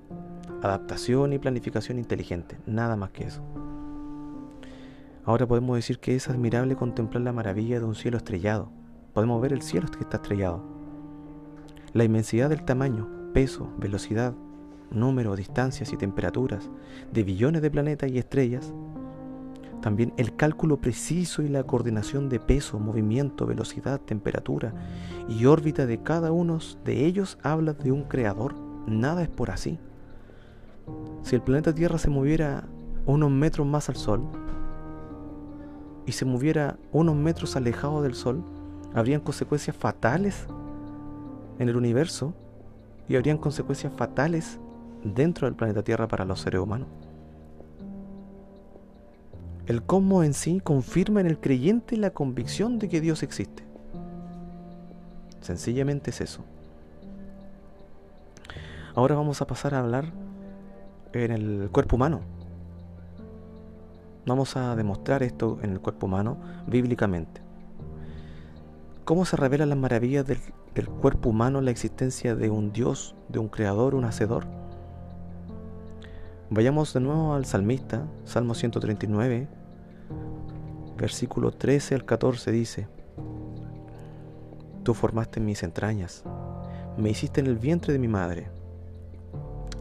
adaptación 0.62 1.32
y 1.32 1.40
planificación 1.40 1.98
inteligente, 1.98 2.56
nada 2.66 2.94
más 2.94 3.10
que 3.10 3.24
eso. 3.24 3.42
Ahora 5.24 5.44
podemos 5.48 5.74
decir 5.74 5.98
que 5.98 6.14
es 6.14 6.28
admirable 6.28 6.76
contemplar 6.76 7.24
la 7.24 7.32
maravilla 7.32 7.80
de 7.80 7.84
un 7.84 7.96
cielo 7.96 8.16
estrellado. 8.16 8.83
Podemos 9.14 9.40
ver 9.40 9.52
el 9.52 9.62
cielo 9.62 9.88
que 9.88 10.00
está 10.00 10.18
estrellado. 10.18 10.62
La 11.92 12.04
inmensidad 12.04 12.50
del 12.50 12.64
tamaño, 12.64 13.08
peso, 13.32 13.70
velocidad, 13.78 14.34
número, 14.90 15.36
distancias 15.36 15.92
y 15.92 15.96
temperaturas 15.96 16.68
de 17.12 17.22
billones 17.22 17.62
de 17.62 17.70
planetas 17.70 18.10
y 18.10 18.18
estrellas. 18.18 18.74
También 19.80 20.12
el 20.16 20.36
cálculo 20.36 20.78
preciso 20.78 21.42
y 21.42 21.48
la 21.48 21.62
coordinación 21.64 22.28
de 22.28 22.40
peso, 22.40 22.78
movimiento, 22.78 23.46
velocidad, 23.46 24.00
temperatura 24.00 24.74
y 25.28 25.46
órbita 25.46 25.86
de 25.86 26.02
cada 26.02 26.32
uno 26.32 26.58
de 26.84 27.06
ellos 27.06 27.38
habla 27.42 27.72
de 27.72 27.92
un 27.92 28.04
creador 28.04 28.54
Nada 28.86 29.22
es 29.22 29.28
por 29.28 29.50
así. 29.50 29.78
Si 31.22 31.34
el 31.34 31.42
planeta 31.42 31.74
Tierra 31.74 31.98
se 31.98 32.10
moviera 32.10 32.64
unos 33.06 33.30
metros 33.30 33.66
más 33.66 33.88
al 33.88 33.96
Sol 33.96 34.22
y 36.06 36.12
se 36.12 36.26
moviera 36.26 36.76
unos 36.92 37.16
metros 37.16 37.56
alejado 37.56 38.02
del 38.02 38.14
Sol, 38.14 38.44
habrían 38.94 39.20
consecuencias 39.20 39.76
fatales 39.76 40.46
en 41.58 41.68
el 41.68 41.76
universo 41.76 42.32
y 43.08 43.16
habrían 43.16 43.38
consecuencias 43.38 43.92
fatales 43.92 44.58
dentro 45.02 45.46
del 45.46 45.56
planeta 45.56 45.82
Tierra 45.82 46.08
para 46.08 46.24
los 46.24 46.40
seres 46.40 46.60
humanos. 46.60 46.88
El 49.66 49.82
cómo 49.82 50.22
en 50.22 50.34
sí 50.34 50.60
confirma 50.60 51.20
en 51.20 51.26
el 51.26 51.38
creyente 51.38 51.96
la 51.96 52.10
convicción 52.10 52.78
de 52.78 52.88
que 52.88 53.00
Dios 53.00 53.22
existe. 53.22 53.64
Sencillamente 55.40 56.10
es 56.10 56.20
eso. 56.20 56.44
Ahora 58.94 59.14
vamos 59.14 59.42
a 59.42 59.46
pasar 59.46 59.74
a 59.74 59.80
hablar 59.80 60.12
en 61.12 61.32
el 61.32 61.68
cuerpo 61.72 61.96
humano. 61.96 62.20
Vamos 64.26 64.56
a 64.56 64.76
demostrar 64.76 65.22
esto 65.22 65.58
en 65.62 65.72
el 65.72 65.80
cuerpo 65.80 66.06
humano 66.06 66.38
bíblicamente. 66.66 67.43
¿Cómo 69.04 69.24
se 69.24 69.36
revelan 69.36 69.68
las 69.68 69.78
maravillas 69.78 70.26
del, 70.26 70.38
cuerpo 71.00 71.30
humano 71.30 71.60
la 71.60 71.70
existencia 71.70 72.34
de 72.34 72.50
un 72.50 72.72
Dios, 72.72 73.14
de 73.28 73.38
un 73.38 73.48
creador, 73.48 73.94
un 73.94 74.04
hacedor? 74.04 74.46
Vayamos 76.50 76.92
de 76.94 77.00
nuevo 77.00 77.34
al 77.34 77.44
salmista, 77.44 78.06
Salmo 78.24 78.54
139, 78.54 79.48
versículo 80.96 81.52
13 81.52 81.94
al 81.94 82.04
14 82.04 82.50
dice, 82.50 82.88
Tú 84.82 84.94
formaste 84.94 85.40
mis 85.40 85.62
entrañas, 85.62 86.24
me 86.96 87.10
hiciste 87.10 87.40
en 87.40 87.46
el 87.46 87.58
vientre 87.58 87.92
de 87.92 87.98
mi 87.98 88.08
madre 88.08 88.50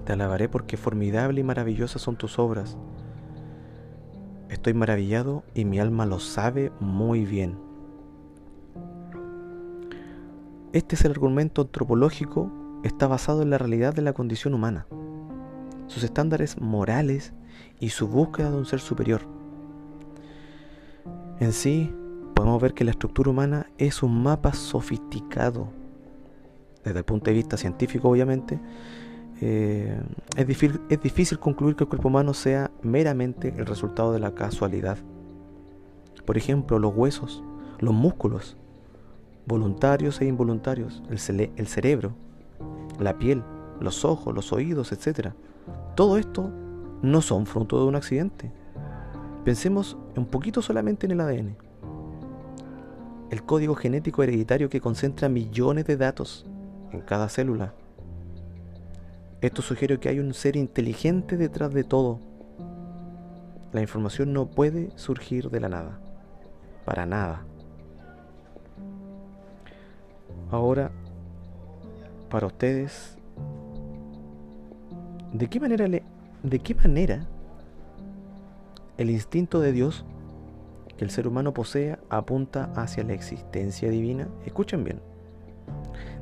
te 0.04 0.12
alabaré 0.12 0.50
porque 0.50 0.76
formidable 0.76 1.40
y 1.40 1.44
maravillosas 1.44 2.02
son 2.02 2.18
tus 2.18 2.38
obras. 2.38 2.78
Estoy 4.50 4.74
maravillado 4.74 5.44
y 5.54 5.66
mi 5.66 5.80
alma 5.80 6.06
lo 6.06 6.20
sabe 6.20 6.72
muy 6.80 7.26
bien. 7.26 7.58
Este 10.74 10.96
es 10.96 11.06
el 11.06 11.12
argumento 11.12 11.62
antropológico, 11.62 12.52
está 12.84 13.06
basado 13.06 13.44
en 13.44 13.52
la 13.52 13.60
realidad 13.60 13.94
de 13.94 14.02
la 14.02 14.14
condición 14.14 14.56
humana, 14.56 14.88
sus 15.86 16.04
estándares 16.04 16.60
morales 16.60 17.32
y 17.80 17.90
su 17.90 18.08
búsqueda 18.08 18.50
de 18.50 18.58
un 18.58 18.66
ser 18.66 18.80
superior. 18.80 19.22
En 21.40 21.54
sí, 21.54 21.94
podemos 22.34 22.60
ver 22.60 22.74
que 22.74 22.86
la 22.86 22.90
estructura 22.90 23.30
humana 23.30 23.68
es 23.78 24.02
un 24.02 24.24
mapa 24.24 24.54
sofisticado, 24.54 25.68
desde 26.84 26.98
el 26.98 27.06
punto 27.06 27.26
de 27.26 27.34
vista 27.34 27.56
científico 27.56 28.10
obviamente, 28.10 28.60
eh, 29.42 30.02
es, 30.36 30.48
difícil, 30.48 30.82
es 30.90 31.00
difícil 31.00 31.38
concluir 31.38 31.76
que 31.76 31.84
el 31.84 31.88
cuerpo 31.88 32.08
humano 32.08 32.34
sea 32.34 32.72
meramente 32.82 33.54
el 33.56 33.68
resultado 33.68 34.12
de 34.12 34.20
la 34.20 34.34
casualidad. 34.34 34.98
Por 36.26 36.36
ejemplo, 36.36 36.80
los 36.80 36.96
huesos, 36.96 37.44
los 37.78 37.94
músculos, 37.94 38.58
voluntarios 39.46 40.22
e 40.22 40.26
involuntarios, 40.26 41.04
el, 41.10 41.20
cerebro, 41.68 42.14
la 43.00 43.18
piel, 43.18 43.44
los 43.80 44.06
ojos, 44.06 44.34
los 44.34 44.54
oídos, 44.54 44.92
etc. 44.92 45.34
Todo 45.96 46.18
esto 46.18 46.50
no 47.02 47.22
son 47.22 47.46
fruto 47.46 47.80
de 47.80 47.86
un 47.86 47.96
accidente. 47.96 48.52
Pensemos 49.44 49.98
un 50.16 50.26
poquito 50.26 50.62
solamente 50.62 51.06
en 51.06 51.12
el 51.12 51.22
ADN. 51.22 51.58
El 53.30 53.44
código 53.44 53.76
genético 53.76 54.24
hereditario 54.24 54.70
que 54.70 54.82
concentra 54.82 55.28
millones 55.28 55.86
de 55.86 55.98
datos 55.98 56.46
en 56.92 57.02
cada 57.02 57.30
célula 57.30 57.74
esto 59.44 59.62
sugiere 59.62 60.00
que 60.00 60.08
hay 60.08 60.20
un 60.20 60.34
ser 60.34 60.56
inteligente 60.56 61.36
detrás 61.36 61.74
de 61.74 61.84
todo. 61.84 62.22
La 63.74 63.82
información 63.82 64.32
no 64.32 64.50
puede 64.50 64.98
surgir 64.98 65.50
de 65.50 65.60
la 65.60 65.68
nada. 65.68 66.00
Para 66.86 67.06
nada. 67.06 67.46
Ahora, 70.54 70.92
para 72.30 72.46
ustedes, 72.46 73.18
¿de 75.32 75.48
qué 75.48 75.60
manera 75.60 75.88
le, 75.88 76.04
de 76.44 76.60
qué 76.60 76.76
manera 76.76 77.28
el 79.00 79.10
instinto 79.10 79.62
de 79.62 79.72
Dios 79.72 80.06
que 80.96 81.06
el 81.06 81.10
ser 81.10 81.28
humano 81.28 81.56
posee 81.56 81.98
apunta 82.12 82.72
hacia 82.76 83.04
la 83.04 83.14
existencia 83.14 83.90
divina? 83.90 84.28
Escuchen 84.46 84.84
bien. 84.84 85.02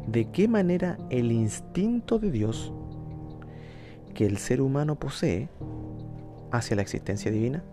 ¿De 0.08 0.32
qué 0.32 0.48
manera 0.48 0.98
el 1.10 1.34
instinto 1.34 2.18
de 2.18 2.32
Dios 2.32 2.72
que 4.14 4.26
el 4.26 4.38
ser 4.38 4.62
humano 4.62 4.96
posee 4.96 5.50
hacia 6.54 6.78
la 6.78 6.84
existencia 6.84 7.32
divina? 7.32 7.66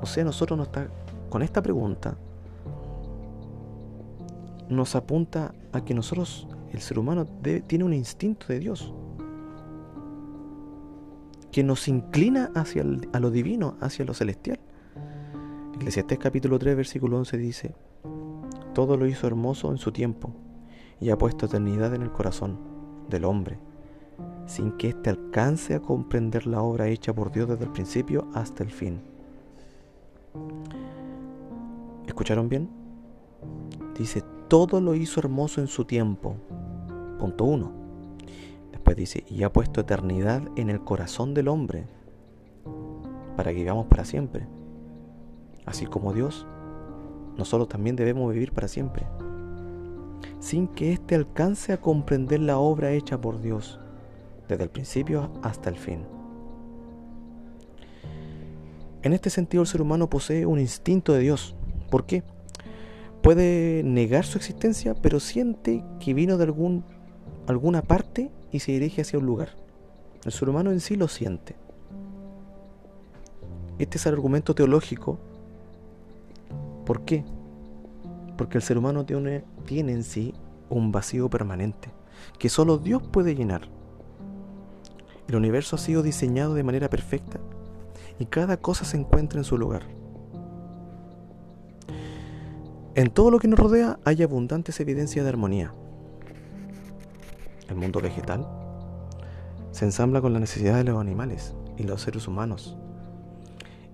O 0.00 0.06
sea, 0.06 0.24
nosotros 0.24 0.56
nos 0.56 0.68
está, 0.68 0.88
con 1.28 1.42
esta 1.42 1.60
pregunta 1.60 2.16
nos 4.70 4.94
apunta 4.96 5.54
a 5.72 5.84
que 5.84 5.94
nosotros, 5.94 6.48
el 6.72 6.80
ser 6.80 6.98
humano, 6.98 7.26
tiene 7.66 7.84
un 7.84 7.92
instinto 7.92 8.46
de 8.48 8.60
Dios 8.60 8.94
que 11.52 11.64
nos 11.64 11.88
inclina 11.88 12.50
hacia 12.54 12.84
lo 12.84 13.30
divino, 13.30 13.76
hacia 13.80 14.04
lo 14.04 14.14
celestial. 14.14 14.60
Eclesiastés 15.74 16.18
capítulo 16.18 16.58
3, 16.58 16.76
versículo 16.76 17.18
11 17.18 17.36
dice, 17.36 17.74
Todo 18.72 18.96
lo 18.96 19.06
hizo 19.06 19.26
hermoso 19.26 19.70
en 19.70 19.78
su 19.78 19.90
tiempo 19.90 20.32
y 21.00 21.10
ha 21.10 21.18
puesto 21.18 21.46
eternidad 21.46 21.94
en 21.94 22.02
el 22.02 22.12
corazón 22.12 22.58
del 23.08 23.24
hombre 23.24 23.58
sin 24.50 24.72
que 24.72 24.88
éste 24.88 25.10
alcance 25.10 25.74
a 25.76 25.80
comprender 25.80 26.46
la 26.46 26.60
obra 26.60 26.88
hecha 26.88 27.14
por 27.14 27.30
Dios 27.30 27.48
desde 27.48 27.64
el 27.64 27.70
principio 27.70 28.26
hasta 28.34 28.64
el 28.64 28.70
fin. 28.70 29.00
¿Escucharon 32.06 32.48
bien? 32.48 32.68
Dice, 33.96 34.24
todo 34.50 34.80
lo 34.80 34.96
hizo 34.96 35.20
hermoso 35.20 35.60
en 35.60 35.68
su 35.68 35.84
tiempo. 35.84 36.34
Punto 37.20 37.44
uno. 37.44 37.72
Después 38.72 38.96
dice, 38.96 39.24
y 39.28 39.44
ha 39.44 39.52
puesto 39.52 39.80
eternidad 39.80 40.42
en 40.56 40.70
el 40.70 40.80
corazón 40.80 41.34
del 41.34 41.46
hombre 41.46 41.86
para 43.36 43.52
que 43.52 43.60
vivamos 43.60 43.86
para 43.86 44.04
siempre. 44.04 44.48
Así 45.66 45.86
como 45.86 46.12
Dios, 46.12 46.48
nosotros 47.36 47.68
también 47.68 47.94
debemos 47.94 48.32
vivir 48.32 48.50
para 48.52 48.66
siempre, 48.66 49.06
sin 50.40 50.66
que 50.66 50.92
éste 50.94 51.14
alcance 51.14 51.72
a 51.72 51.80
comprender 51.80 52.40
la 52.40 52.58
obra 52.58 52.90
hecha 52.90 53.20
por 53.20 53.40
Dios, 53.40 53.78
desde 54.48 54.64
el 54.64 54.70
principio 54.70 55.30
hasta 55.42 55.70
el 55.70 55.76
fin. 55.76 56.04
En 59.02 59.12
este 59.12 59.30
sentido, 59.30 59.62
el 59.62 59.68
ser 59.68 59.80
humano 59.80 60.10
posee 60.10 60.44
un 60.44 60.58
instinto 60.58 61.12
de 61.12 61.20
Dios. 61.20 61.54
¿Por 61.88 62.04
qué? 62.04 62.24
Puede 63.22 63.82
negar 63.84 64.24
su 64.24 64.38
existencia, 64.38 64.94
pero 64.94 65.20
siente 65.20 65.84
que 66.00 66.14
vino 66.14 66.38
de 66.38 66.44
algún, 66.44 66.84
alguna 67.46 67.82
parte 67.82 68.30
y 68.50 68.60
se 68.60 68.72
dirige 68.72 69.02
hacia 69.02 69.18
un 69.18 69.26
lugar. 69.26 69.50
El 70.24 70.32
ser 70.32 70.48
humano 70.48 70.70
en 70.70 70.80
sí 70.80 70.96
lo 70.96 71.08
siente. 71.08 71.56
Este 73.78 73.98
es 73.98 74.06
el 74.06 74.14
argumento 74.14 74.54
teológico. 74.54 75.18
¿Por 76.84 77.02
qué? 77.04 77.24
Porque 78.36 78.58
el 78.58 78.62
ser 78.62 78.78
humano 78.78 79.04
tiene, 79.04 79.44
tiene 79.66 79.92
en 79.92 80.04
sí 80.04 80.34
un 80.68 80.92
vacío 80.92 81.28
permanente 81.28 81.90
que 82.38 82.48
solo 82.48 82.78
Dios 82.78 83.02
puede 83.02 83.34
llenar. 83.34 83.68
El 85.28 85.36
universo 85.36 85.76
ha 85.76 85.78
sido 85.78 86.02
diseñado 86.02 86.54
de 86.54 86.62
manera 86.62 86.90
perfecta 86.90 87.38
y 88.18 88.26
cada 88.26 88.56
cosa 88.56 88.84
se 88.84 88.96
encuentra 88.96 89.38
en 89.38 89.44
su 89.44 89.56
lugar. 89.56 89.99
En 93.00 93.08
todo 93.08 93.30
lo 93.30 93.38
que 93.38 93.48
nos 93.48 93.58
rodea 93.58 93.98
hay 94.04 94.22
abundantes 94.22 94.78
evidencias 94.78 95.24
de 95.24 95.30
armonía. 95.30 95.72
El 97.70 97.76
mundo 97.76 97.98
vegetal 97.98 98.46
se 99.70 99.86
ensambla 99.86 100.20
con 100.20 100.34
la 100.34 100.38
necesidad 100.38 100.76
de 100.76 100.84
los 100.84 101.00
animales 101.00 101.54
y 101.78 101.84
los 101.84 102.02
seres 102.02 102.28
humanos. 102.28 102.76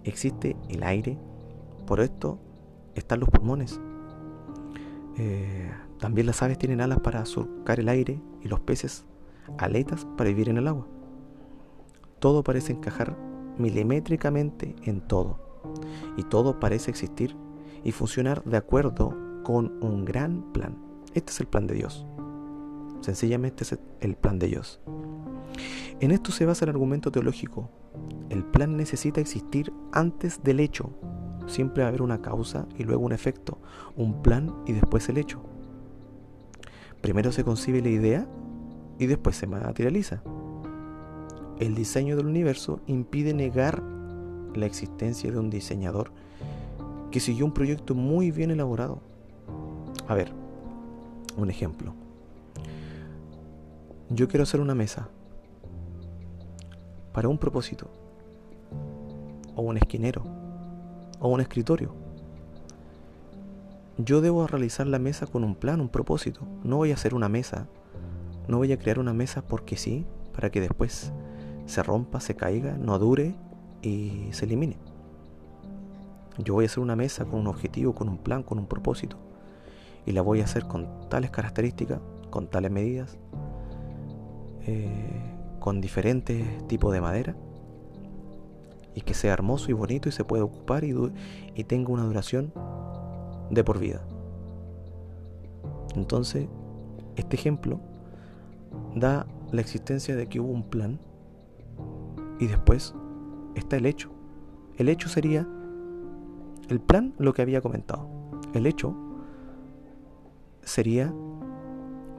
Existe 0.03 0.57
el 0.69 0.83
aire, 0.83 1.17
por 1.87 2.01
esto 2.01 2.41
están 2.97 3.21
los 3.21 3.29
pulmones. 3.29 3.79
Eh, 5.19 5.71
también 6.01 6.27
las 6.27 6.43
aves 6.43 6.59
tienen 6.59 6.81
alas 6.81 6.99
para 6.99 7.25
surcar 7.27 7.79
el 7.79 7.89
aire 7.89 8.21
y 8.43 8.49
los 8.49 8.59
peces 8.59 9.05
aletas 9.57 10.05
para 10.17 10.31
vivir 10.31 10.49
en 10.49 10.57
el 10.57 10.67
agua. 10.67 10.89
Todo 12.19 12.43
parece 12.43 12.73
encajar 12.73 13.17
milimétricamente 13.57 14.75
en 14.83 15.01
todo. 15.01 15.39
Y 16.17 16.25
todo 16.25 16.59
parece 16.59 16.91
existir 16.91 17.37
y 17.87 17.93
funcionar 17.93 18.43
de 18.45 18.57
acuerdo 18.57 19.17
con 19.45 19.83
un 19.83 20.05
gran 20.05 20.53
plan. 20.53 20.77
Este 21.15 21.33
es 21.33 21.41
el 21.41 21.47
plan 21.47 21.67
de 21.67 21.75
Dios. 21.75 22.07
Sencillamente 23.01 23.65
es 23.65 23.79
el 24.01 24.17
plan 24.17 24.39
de 24.39 24.49
Dios. 24.49 24.81
En 26.01 26.11
esto 26.11 26.33
se 26.33 26.45
basa 26.45 26.65
el 26.65 26.71
argumento 26.71 27.11
teológico. 27.11 27.71
El 28.29 28.45
plan 28.45 28.77
necesita 28.77 29.21
existir 29.21 29.73
antes 29.93 30.43
del 30.43 30.61
hecho. 30.61 30.91
Siempre 31.47 31.83
va 31.83 31.87
a 31.87 31.89
haber 31.91 32.03
una 32.03 32.21
causa 32.21 32.67
y 32.77 32.83
luego 32.83 33.05
un 33.05 33.13
efecto, 33.13 33.59
un 33.95 34.21
plan 34.21 34.53
y 34.67 34.73
después 34.73 35.09
el 35.09 35.19
hecho. 35.19 35.41
Primero 37.01 37.31
se 37.31 37.45
concibe 37.45 37.81
la 37.81 37.89
idea 37.89 38.27
y 38.99 39.07
después 39.07 39.37
se 39.37 39.47
materializa 39.47 40.23
el 41.59 41.75
diseño 41.75 42.17
del 42.17 42.27
universo 42.27 42.81
impide 42.87 43.33
negar 43.33 43.83
la 44.55 44.67
existencia 44.67 45.31
de 45.31 45.39
un 45.39 45.51
diseñador 45.51 46.13
que 47.17 47.21
siguió 47.21 47.47
un 47.47 47.53
proyecto 47.53 47.95
muy 47.95 48.31
bien 48.31 48.51
elaborado. 48.51 49.01
A 50.07 50.13
ver, 50.13 50.31
un 51.39 51.49
ejemplo. 51.49 51.95
Yo 54.11 54.29
quiero 54.29 54.43
hacer 54.43 54.61
una 54.61 54.75
mesa 54.75 55.09
para 57.15 57.29
un 57.29 57.39
propósito, 57.39 57.89
o 59.55 59.63
un 59.63 59.79
esquinero, 59.79 60.25
o 61.19 61.31
un 61.31 61.41
escritorio. 61.41 61.95
Yo 63.97 64.21
debo 64.21 64.47
realizar 64.47 64.87
la 64.87 64.99
mesa 64.99 65.27
con 65.27 65.43
un 65.43 65.55
plan, 65.55 65.81
un 65.81 65.89
propósito. 65.89 66.43
No 66.65 66.77
voy 66.77 66.91
a 66.91 66.97
hacer 66.97 67.15
una 67.15 67.31
mesa, 67.31 67.67
no 68.47 68.59
voy 68.59 68.73
a 68.73 68.79
crear 68.79 68.99
una 68.99 69.15
mesa 69.15 69.41
porque 69.41 69.79
sí, 69.79 70.05
para 70.35 70.51
que 70.51 70.61
después 70.61 71.15
se 71.65 71.83
rompa, 71.83 72.21
se 72.21 72.37
caiga, 72.37 72.77
no 72.77 72.99
dure 72.99 73.35
y 73.81 74.29
se 74.33 74.45
elimine. 74.45 74.77
Yo 76.39 76.55
voy 76.55 76.65
a 76.65 76.67
hacer 76.67 76.81
una 76.81 76.97
mesa 76.97 77.25
con 77.25 77.41
un 77.41 77.47
objetivo, 77.47 77.95
con 77.95 78.09
un 78.09 78.19
plan, 78.19 78.43
con 78.43 78.59
un 78.59 78.67
propósito. 78.67 79.17
Y 80.05 80.13
la 80.13 80.23
voy 80.23 80.41
a 80.41 80.45
hacer 80.45 80.67
con 80.67 81.09
tales 81.09 81.31
características, 81.31 82.01
con 82.31 82.49
tales 82.49 82.71
medidas, 82.71 83.19
eh, 84.67 85.23
con 85.59 85.81
diferentes 85.81 86.67
tipos 86.69 86.93
de 86.93 87.01
madera. 87.01 87.37
Y 88.95 89.01
que 89.03 89.15
sea 89.15 89.33
hermoso 89.33 89.71
y 89.71 89.75
bonito 89.75 90.09
y 90.09 90.13
se 90.13 90.25
pueda 90.25 90.45
ocupar 90.45 90.85
y, 90.85 90.95
y 91.55 91.65
tenga 91.65 91.93
una 91.93 92.05
duración 92.05 92.53
de 93.51 93.65
por 93.65 93.79
vida. 93.79 94.03
Entonces, 95.95 96.49
este 97.17 97.37
ejemplo 97.37 97.81
da 98.95 99.27
la 99.53 99.61
existencia 99.61 100.17
de 100.17 100.27
que 100.27 100.41
hubo 100.41 100.53
un 100.53 100.65
plan 100.65 100.99
y 102.39 102.47
después 102.47 102.95
está 103.55 103.77
el 103.77 103.87
hecho. 103.87 104.11
El 104.77 104.89
hecho 104.89 105.09
sería 105.09 105.49
el 106.69 106.81
plan, 106.81 107.15
lo 107.19 107.33
que 107.33 107.43
había 107.43 107.61
comentado. 107.61 108.09
El 108.53 108.67
hecho 108.67 108.95
sería 110.63 111.13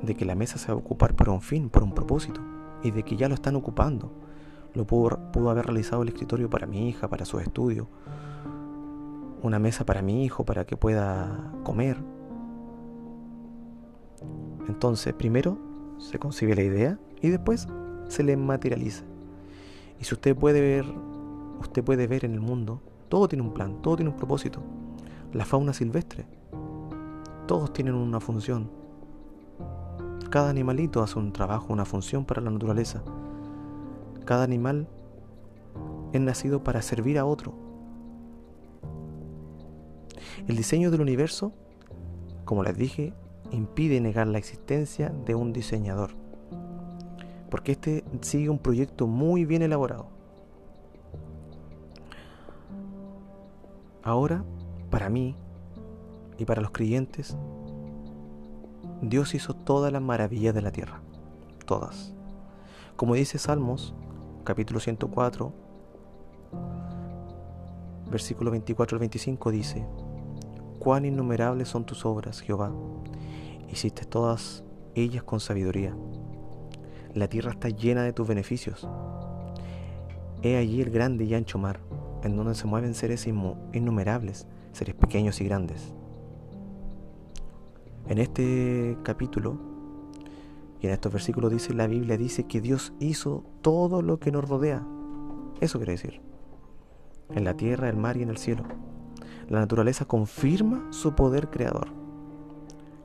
de 0.01 0.15
que 0.15 0.25
la 0.25 0.35
mesa 0.35 0.57
se 0.57 0.67
va 0.67 0.73
a 0.73 0.77
ocupar 0.77 1.15
por 1.15 1.29
un 1.29 1.41
fin, 1.41 1.69
por 1.69 1.83
un 1.83 1.93
propósito, 1.93 2.41
y 2.83 2.91
de 2.91 3.03
que 3.03 3.17
ya 3.17 3.27
lo 3.27 3.35
están 3.35 3.55
ocupando. 3.55 4.11
Lo 4.73 4.85
pudo, 4.85 5.49
haber 5.49 5.65
realizado 5.65 6.03
el 6.03 6.09
escritorio 6.09 6.49
para 6.49 6.67
mi 6.67 6.87
hija, 6.87 7.07
para 7.07 7.25
su 7.25 7.39
estudio, 7.39 7.87
una 9.41 9.59
mesa 9.59 9.85
para 9.85 10.01
mi 10.01 10.23
hijo, 10.23 10.45
para 10.45 10.65
que 10.65 10.77
pueda 10.77 11.51
comer. 11.63 11.97
Entonces, 14.67 15.13
primero 15.13 15.57
se 15.97 16.19
concibe 16.19 16.55
la 16.55 16.63
idea 16.63 16.99
y 17.21 17.29
después 17.29 17.67
se 18.07 18.23
le 18.23 18.37
materializa. 18.37 19.03
Y 19.99 20.03
si 20.03 20.13
usted 20.13 20.35
puede 20.35 20.61
ver, 20.61 20.85
usted 21.59 21.83
puede 21.83 22.05
ver 22.07 22.25
en 22.25 22.33
el 22.33 22.41
mundo, 22.41 22.81
todo 23.09 23.27
tiene 23.27 23.43
un 23.43 23.53
plan, 23.53 23.81
todo 23.81 23.97
tiene 23.97 24.11
un 24.11 24.17
propósito. 24.17 24.61
La 25.33 25.45
fauna 25.45 25.73
silvestre, 25.73 26.25
todos 27.47 27.73
tienen 27.73 27.95
una 27.95 28.19
función. 28.19 28.69
Cada 30.29 30.49
animalito 30.49 31.01
hace 31.01 31.19
un 31.19 31.31
trabajo, 31.31 31.71
una 31.71 31.85
función 31.85 32.25
para 32.25 32.41
la 32.41 32.51
naturaleza. 32.51 33.03
Cada 34.25 34.43
animal 34.43 34.87
es 36.13 36.21
nacido 36.21 36.63
para 36.63 36.81
servir 36.81 37.17
a 37.17 37.25
otro. 37.25 37.53
El 40.47 40.55
diseño 40.55 40.91
del 40.91 41.01
universo, 41.01 41.53
como 42.45 42.63
les 42.63 42.77
dije, 42.77 43.13
impide 43.51 44.01
negar 44.01 44.27
la 44.27 44.37
existencia 44.37 45.09
de 45.25 45.35
un 45.35 45.53
diseñador 45.53 46.11
porque 47.49 47.73
este 47.73 48.03
sigue 48.21 48.49
un 48.49 48.59
proyecto 48.59 49.07
muy 49.07 49.45
bien 49.45 49.61
elaborado. 49.61 50.09
Ahora, 54.07 54.45
para 54.89 55.09
mí 55.09 55.35
y 56.37 56.45
para 56.45 56.61
los 56.61 56.71
creyentes, 56.71 57.35
Dios 59.01 59.35
hizo 59.35 59.53
todas 59.53 59.91
las 59.91 60.01
maravillas 60.01 60.55
de 60.55 60.61
la 60.61 60.71
tierra, 60.71 61.01
todas. 61.65 62.13
Como 62.95 63.15
dice 63.15 63.37
Salmos, 63.37 63.93
capítulo 64.45 64.79
104, 64.79 65.53
versículo 68.09 68.51
24 68.51 68.95
al 68.95 68.99
25 68.99 69.51
dice, 69.51 69.85
cuán 70.79 71.03
innumerables 71.03 71.67
son 71.67 71.85
tus 71.85 72.05
obras, 72.05 72.39
Jehová, 72.39 72.71
hiciste 73.69 74.05
todas 74.05 74.63
ellas 74.95 75.23
con 75.23 75.41
sabiduría 75.41 75.93
la 77.13 77.27
tierra 77.27 77.51
está 77.51 77.69
llena 77.69 78.03
de 78.03 78.13
tus 78.13 78.27
beneficios. 78.27 78.87
He 80.43 80.55
allí 80.55 80.81
el 80.81 80.91
grande 80.91 81.25
y 81.25 81.33
ancho 81.33 81.57
mar, 81.57 81.79
en 82.27 82.37
donde 82.37 82.55
se 82.55 82.67
mueven 82.67 82.93
seres 82.93 83.27
innumerables, 83.27 84.47
seres 84.71 84.95
pequeños 84.95 85.41
y 85.41 85.45
grandes. 85.45 85.93
En 88.07 88.19
este 88.19 88.97
capítulo 89.03 89.57
y 90.79 90.87
en 90.87 90.93
estos 90.93 91.11
versículos 91.11 91.51
dice 91.51 91.73
la 91.73 91.87
Biblia 91.87 92.17
dice 92.17 92.45
que 92.45 92.61
Dios 92.61 92.93
hizo 92.99 93.43
todo 93.61 94.01
lo 94.01 94.19
que 94.19 94.31
nos 94.31 94.47
rodea. 94.47 94.85
Eso 95.59 95.79
quiere 95.79 95.93
decir. 95.93 96.21
En 97.31 97.43
la 97.43 97.55
tierra, 97.55 97.89
el 97.89 97.97
mar 97.97 98.17
y 98.17 98.23
en 98.23 98.29
el 98.29 98.37
cielo. 98.37 98.63
La 99.49 99.59
naturaleza 99.59 100.05
confirma 100.05 100.87
su 100.91 101.15
poder 101.15 101.49
creador. 101.49 101.87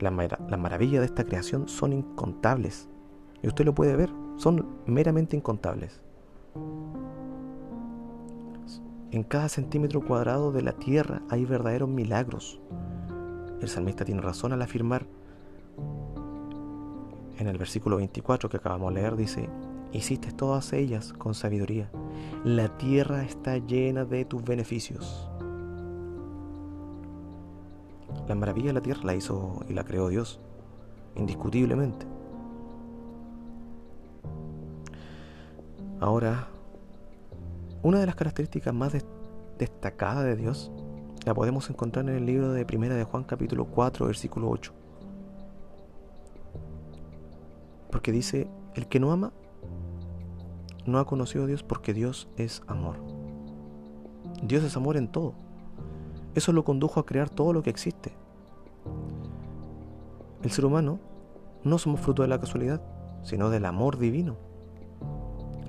Las 0.00 0.12
la 0.48 0.56
maravillas 0.56 1.00
de 1.00 1.06
esta 1.06 1.24
creación 1.24 1.68
son 1.68 1.92
incontables. 1.92 2.88
Y 3.42 3.48
usted 3.48 3.64
lo 3.64 3.74
puede 3.74 3.96
ver, 3.96 4.10
son 4.36 4.66
meramente 4.86 5.36
incontables. 5.36 6.00
En 9.12 9.24
cada 9.24 9.50
centímetro 9.50 10.00
cuadrado 10.00 10.52
de 10.52 10.62
la 10.62 10.72
tierra 10.72 11.20
hay 11.28 11.44
verdaderos 11.44 11.86
milagros. 11.86 12.62
El 13.60 13.68
salmista 13.68 14.06
tiene 14.06 14.22
razón 14.22 14.54
al 14.54 14.62
afirmar 14.62 15.06
en 17.36 17.46
el 17.46 17.58
versículo 17.58 17.98
24 17.98 18.48
que 18.48 18.56
acabamos 18.56 18.94
de 18.94 19.00
leer, 19.02 19.16
dice, 19.16 19.50
hiciste 19.92 20.32
todas 20.32 20.72
ellas 20.72 21.12
con 21.12 21.34
sabiduría. 21.34 21.90
La 22.42 22.78
tierra 22.78 23.22
está 23.22 23.58
llena 23.58 24.06
de 24.06 24.24
tus 24.24 24.42
beneficios. 24.42 25.28
La 28.26 28.34
maravilla 28.34 28.68
de 28.68 28.74
la 28.74 28.82
tierra 28.82 29.02
la 29.04 29.14
hizo 29.14 29.60
y 29.68 29.74
la 29.74 29.84
creó 29.84 30.08
Dios, 30.08 30.40
indiscutiblemente. 31.16 32.06
Ahora, 36.00 36.48
una 37.82 37.98
de 37.98 38.06
las 38.06 38.14
características 38.14 38.72
más 38.72 38.92
destacadas 39.58 40.24
de 40.24 40.36
Dios 40.36 40.70
la 41.24 41.34
podemos 41.34 41.68
encontrar 41.68 42.08
en 42.08 42.16
el 42.16 42.26
libro 42.26 42.52
de 42.52 42.64
Primera 42.64 42.94
de 42.94 43.04
Juan 43.04 43.24
capítulo 43.24 43.64
4 43.66 44.06
versículo 44.06 44.48
8. 44.50 44.72
Porque 47.90 48.12
dice, 48.12 48.48
el 48.74 48.86
que 48.88 49.00
no 49.00 49.12
ama 49.12 49.32
no 50.86 50.98
ha 50.98 51.06
conocido 51.06 51.44
a 51.44 51.46
Dios 51.46 51.62
porque 51.62 51.92
Dios 51.92 52.28
es 52.36 52.62
amor. 52.66 52.96
Dios 54.42 54.64
es 54.64 54.76
amor 54.76 54.96
en 54.96 55.08
todo. 55.08 55.34
Eso 56.34 56.52
lo 56.52 56.64
condujo 56.64 56.98
a 56.98 57.06
crear 57.06 57.28
todo 57.28 57.52
lo 57.52 57.62
que 57.62 57.70
existe. 57.70 58.12
El 60.42 60.50
ser 60.50 60.64
humano 60.64 60.98
no 61.62 61.78
somos 61.78 62.00
fruto 62.00 62.22
de 62.22 62.28
la 62.28 62.40
casualidad, 62.40 62.80
sino 63.22 63.50
del 63.50 63.64
amor 63.64 63.98
divino. 63.98 64.36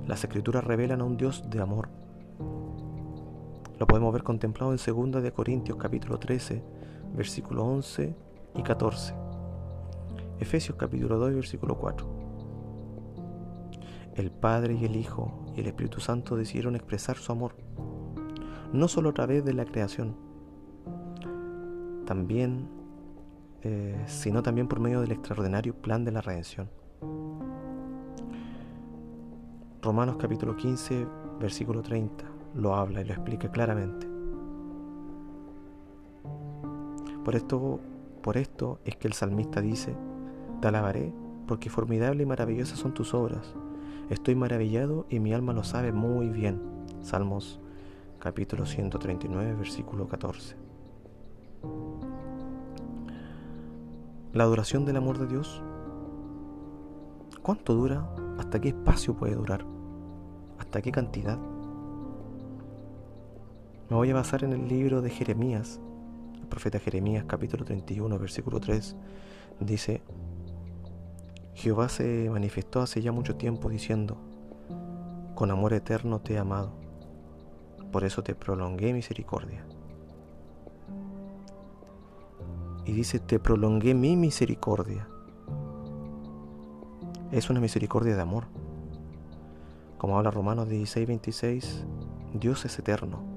Las 0.07 0.23
escrituras 0.23 0.63
revelan 0.63 1.01
a 1.01 1.03
un 1.03 1.17
Dios 1.17 1.49
de 1.49 1.61
amor, 1.61 1.89
lo 3.83 3.87
podemos 3.87 4.13
ver 4.13 4.23
contemplado 4.23 4.71
en 4.71 5.11
2 5.11 5.21
de 5.21 5.33
Corintios 5.33 5.77
capítulo 5.77 6.17
13, 6.17 6.63
versículo 7.17 7.65
11 7.65 8.15
y 8.55 8.63
14. 8.63 9.13
Efesios 10.39 10.77
capítulo 10.77 11.17
2, 11.17 11.35
versículo 11.35 11.77
4. 11.77 12.07
El 14.15 14.31
Padre 14.31 14.75
y 14.75 14.85
el 14.85 14.95
Hijo 14.95 15.43
y 15.53 15.59
el 15.59 15.67
Espíritu 15.67 15.99
Santo 15.99 16.37
decidieron 16.37 16.77
expresar 16.77 17.17
su 17.17 17.33
amor, 17.33 17.57
no 18.71 18.87
solo 18.87 19.09
a 19.09 19.13
través 19.13 19.43
de 19.43 19.53
la 19.53 19.65
creación, 19.65 20.15
también, 22.05 22.69
eh, 23.63 24.01
sino 24.07 24.41
también 24.43 24.69
por 24.69 24.79
medio 24.79 25.01
del 25.01 25.11
extraordinario 25.11 25.75
plan 25.75 26.05
de 26.05 26.13
la 26.13 26.21
redención. 26.21 26.69
Romanos 29.81 30.15
capítulo 30.17 30.55
15, 30.55 31.05
versículo 31.41 31.81
30 31.81 32.32
lo 32.53 32.75
habla 32.75 33.01
y 33.01 33.05
lo 33.05 33.13
explica 33.13 33.51
claramente. 33.51 34.07
Por 37.23 37.35
esto, 37.35 37.79
por 38.21 38.37
esto 38.37 38.79
es 38.85 38.95
que 38.97 39.07
el 39.07 39.13
salmista 39.13 39.61
dice, 39.61 39.95
te 40.61 40.67
alabaré 40.67 41.13
porque 41.47 41.69
formidable 41.69 42.23
y 42.23 42.25
maravillosas 42.25 42.79
son 42.79 42.93
tus 42.93 43.13
obras. 43.13 43.55
Estoy 44.09 44.35
maravillado 44.35 45.05
y 45.09 45.19
mi 45.19 45.33
alma 45.33 45.53
lo 45.53 45.63
sabe 45.63 45.91
muy 45.91 46.29
bien. 46.29 46.61
Salmos 47.01 47.59
capítulo 48.19 48.65
139, 48.65 49.55
versículo 49.55 50.07
14. 50.07 50.55
La 54.33 54.45
duración 54.45 54.85
del 54.85 54.97
amor 54.97 55.19
de 55.19 55.27
Dios. 55.27 55.63
¿Cuánto 57.41 57.73
dura? 57.73 58.09
¿Hasta 58.37 58.59
qué 58.59 58.69
espacio 58.69 59.15
puede 59.15 59.35
durar? 59.35 59.65
¿Hasta 60.57 60.81
qué 60.81 60.91
cantidad? 60.91 61.37
Me 63.93 63.97
voy 63.97 64.09
a 64.09 64.15
basar 64.15 64.43
en 64.43 64.53
el 64.53 64.67
libro 64.67 65.03
de 65.03 65.11
Jeremías. 65.11 65.79
El 66.41 66.47
profeta 66.47 66.79
Jeremías 66.79 67.25
capítulo 67.27 67.63
31 67.63 68.17
versículo 68.17 68.59
3 68.59 68.95
dice, 69.59 70.01
Jehová 71.53 71.89
se 71.89 72.27
manifestó 72.31 72.81
hace 72.81 73.03
ya 73.03 73.11
mucho 73.11 73.35
tiempo 73.35 73.69
diciendo, 73.69 74.17
con 75.35 75.51
amor 75.51 75.73
eterno 75.73 76.21
te 76.21 76.33
he 76.33 76.37
amado, 76.39 76.73
por 77.91 78.03
eso 78.03 78.23
te 78.23 78.33
prolongué 78.33 78.93
misericordia. 78.93 79.63
Y 82.85 82.93
dice, 82.93 83.19
te 83.19 83.37
prolongué 83.37 83.93
mi 83.93 84.17
misericordia. 84.17 85.07
Es 87.31 87.47
una 87.51 87.59
misericordia 87.59 88.15
de 88.15 88.21
amor. 88.23 88.45
Como 89.99 90.17
habla 90.17 90.31
Romanos 90.31 90.67
16, 90.67 91.07
26, 91.07 91.85
Dios 92.33 92.65
es 92.65 92.79
eterno 92.79 93.32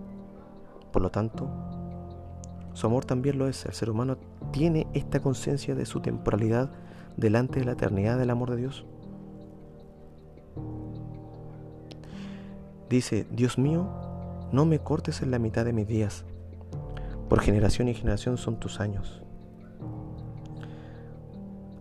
por 0.96 1.02
lo 1.02 1.10
tanto, 1.10 1.46
su 2.72 2.86
amor 2.86 3.04
también 3.04 3.36
lo 3.36 3.48
es. 3.48 3.66
El 3.66 3.74
ser 3.74 3.90
humano 3.90 4.16
tiene 4.50 4.86
esta 4.94 5.20
conciencia 5.20 5.74
de 5.74 5.84
su 5.84 6.00
temporalidad 6.00 6.72
delante 7.18 7.58
de 7.58 7.66
la 7.66 7.72
eternidad 7.72 8.16
del 8.16 8.30
amor 8.30 8.48
de 8.52 8.56
Dios. 8.56 8.86
Dice, 12.88 13.26
Dios 13.30 13.58
mío, 13.58 13.86
no 14.52 14.64
me 14.64 14.78
cortes 14.78 15.20
en 15.20 15.30
la 15.32 15.38
mitad 15.38 15.66
de 15.66 15.74
mis 15.74 15.86
días. 15.86 16.24
Por 17.28 17.40
generación 17.40 17.88
y 17.88 17.94
generación 17.94 18.38
son 18.38 18.58
tus 18.58 18.80
años. 18.80 19.22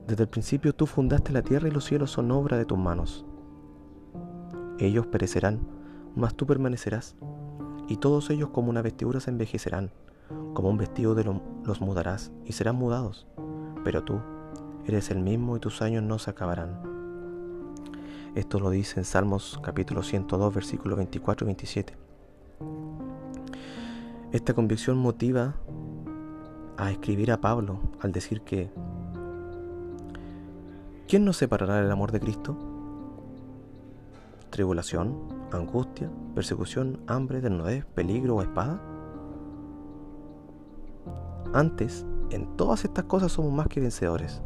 Desde 0.07 0.23
el 0.23 0.29
principio 0.29 0.75
tú 0.75 0.87
fundaste 0.87 1.31
la 1.31 1.41
tierra 1.41 1.69
y 1.69 1.71
los 1.71 1.85
cielos 1.85 2.11
son 2.11 2.31
obra 2.31 2.57
de 2.57 2.65
tus 2.65 2.77
manos. 2.77 3.25
Ellos 4.77 5.07
perecerán, 5.07 5.65
mas 6.17 6.35
tú 6.35 6.45
permanecerás 6.45 7.15
y 7.87 7.97
todos 7.97 8.29
ellos 8.29 8.49
como 8.49 8.69
una 8.69 8.81
vestidura 8.81 9.19
se 9.19 9.29
envejecerán, 9.31 9.91
como 10.53 10.69
un 10.69 10.77
vestido 10.77 11.15
de 11.15 11.23
los 11.63 11.81
mudarás 11.81 12.31
y 12.45 12.53
serán 12.53 12.75
mudados, 12.75 13.27
pero 13.83 14.03
tú 14.03 14.19
eres 14.85 15.11
el 15.11 15.19
mismo 15.19 15.57
y 15.57 15.59
tus 15.59 15.81
años 15.81 16.03
no 16.03 16.19
se 16.19 16.31
acabarán. 16.31 16.95
Esto 18.35 18.59
lo 18.59 18.69
dice 18.69 18.99
en 18.99 19.05
Salmos 19.05 19.59
capítulo 19.63 20.03
102, 20.03 20.53
versículos 20.53 20.97
24 20.97 21.45
y 21.45 21.47
27. 21.47 21.97
Esta 24.31 24.53
convicción 24.53 24.97
motiva 24.97 25.55
a 26.77 26.91
escribir 26.91 27.31
a 27.31 27.39
Pablo 27.39 27.79
al 28.01 28.11
decir 28.11 28.41
que 28.41 28.69
¿quién 31.07 31.23
nos 31.23 31.37
separará 31.37 31.75
del 31.75 31.91
amor 31.91 32.11
de 32.11 32.19
Cristo? 32.19 32.57
¿Tribulación? 34.49 35.34
¿Angustia? 35.51 36.09
persecución, 36.33 36.99
hambre, 37.07 37.39
desnudez, 37.39 37.85
peligro 37.85 38.35
o 38.35 38.41
espada? 38.41 38.81
Antes, 41.53 42.05
en 42.31 42.57
todas 42.57 42.83
estas 42.83 43.05
cosas 43.05 43.31
somos 43.31 43.53
más 43.53 43.67
que 43.67 43.79
vencedores, 43.79 44.41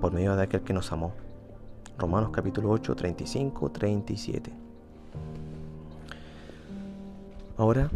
por 0.00 0.12
medio 0.12 0.34
de 0.34 0.42
aquel 0.42 0.62
que 0.62 0.72
nos 0.72 0.90
amó. 0.92 1.12
Romanos 1.98 2.30
capítulo 2.32 2.70
8, 2.70 2.96
35, 2.96 3.70
37. 3.70 4.52
Ahora, 7.58 7.90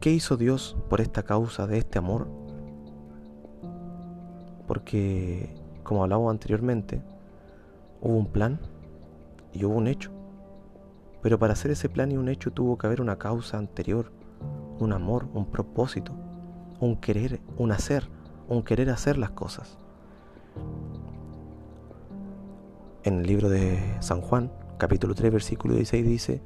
¿qué 0.00 0.10
hizo 0.10 0.38
Dios 0.38 0.74
por 0.88 1.02
esta 1.02 1.22
causa 1.22 1.66
de 1.66 1.76
este 1.76 1.98
amor? 1.98 2.26
Porque, 4.66 5.54
como 5.82 6.04
hablábamos 6.04 6.30
anteriormente, 6.30 7.02
hubo 8.00 8.16
un 8.16 8.26
plan 8.26 8.58
y 9.52 9.66
hubo 9.66 9.74
un 9.74 9.88
hecho. 9.88 10.10
Pero 11.22 11.38
para 11.38 11.52
hacer 11.52 11.70
ese 11.70 11.88
plan 11.88 12.10
y 12.10 12.16
un 12.16 12.28
hecho 12.28 12.50
tuvo 12.50 12.78
que 12.78 12.86
haber 12.86 13.00
una 13.00 13.18
causa 13.18 13.58
anterior, 13.58 14.12
un 14.78 14.92
amor, 14.92 15.28
un 15.34 15.46
propósito, 15.46 16.12
un 16.80 16.96
querer, 16.96 17.40
un 17.58 17.72
hacer, 17.72 18.08
un 18.48 18.62
querer 18.62 18.90
hacer 18.90 19.18
las 19.18 19.30
cosas. 19.30 19.78
En 23.02 23.20
el 23.20 23.26
libro 23.26 23.48
de 23.48 23.78
San 24.00 24.20
Juan, 24.20 24.50
capítulo 24.78 25.14
3, 25.14 25.32
versículo 25.32 25.74
16 25.74 26.06
dice, 26.06 26.42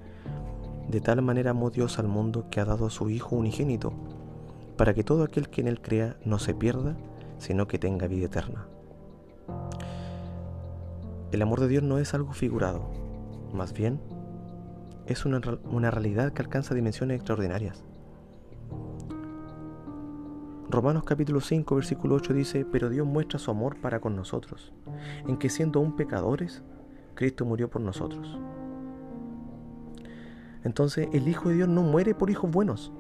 De 0.89 1.01
tal 1.01 1.23
manera 1.23 1.51
amó 1.51 1.71
Dios 1.71 1.99
al 1.99 2.09
mundo 2.09 2.49
que 2.51 2.61
ha 2.61 2.65
dado 2.65 2.87
a 2.87 2.91
su 2.91 3.11
Hijo 3.11 3.37
unigénito, 3.37 3.93
para 4.77 4.93
que 4.93 5.05
todo 5.05 5.23
aquel 5.23 5.49
que 5.49 5.61
en 5.61 5.69
él 5.69 5.81
crea 5.81 6.17
no 6.25 6.41
se 6.41 6.55
pierda, 6.55 6.97
sino 7.39 7.69
que 7.69 7.79
tenga 7.79 8.09
vida 8.09 8.27
eterna. 8.27 8.67
El 11.31 11.43
amor 11.43 11.61
de 11.61 11.69
Dios 11.69 11.83
no 11.83 11.99
es 11.99 12.15
algo 12.15 12.33
figurado, 12.33 12.89
más 13.53 13.73
bien 13.73 14.01
es 15.07 15.27
una, 15.27 15.91
realidad 15.91 16.33
que 16.33 16.43
alcanza 16.43 16.75
dimensiones 16.75 17.17
extraordinarias. 17.17 17.85
Romanos 20.71 21.05
capítulo 21.05 21.41
5 21.41 21.75
versículo 21.77 22.15
8 22.17 22.33
dice, 22.33 22.65
pero 22.65 22.89
Dios 22.89 23.07
muestra 23.07 23.39
su 23.39 23.51
amor 23.51 23.81
para 23.81 24.01
con 24.01 24.17
nosotros, 24.17 24.73
en 25.29 25.37
que 25.37 25.51
siendo 25.51 25.79
aún 25.79 25.95
pecadores, 25.95 26.63
Cristo 27.15 27.45
murió 27.45 27.69
por 27.69 27.83
nosotros. 27.83 28.39
Entonces 30.65 31.09
el 31.13 31.29
Hijo 31.29 31.51
de 31.51 31.57
Dios 31.57 31.69
no 31.69 31.83
muere 31.83 32.15
por 32.15 32.31
hijos 32.31 32.51
buenos, 32.51 32.91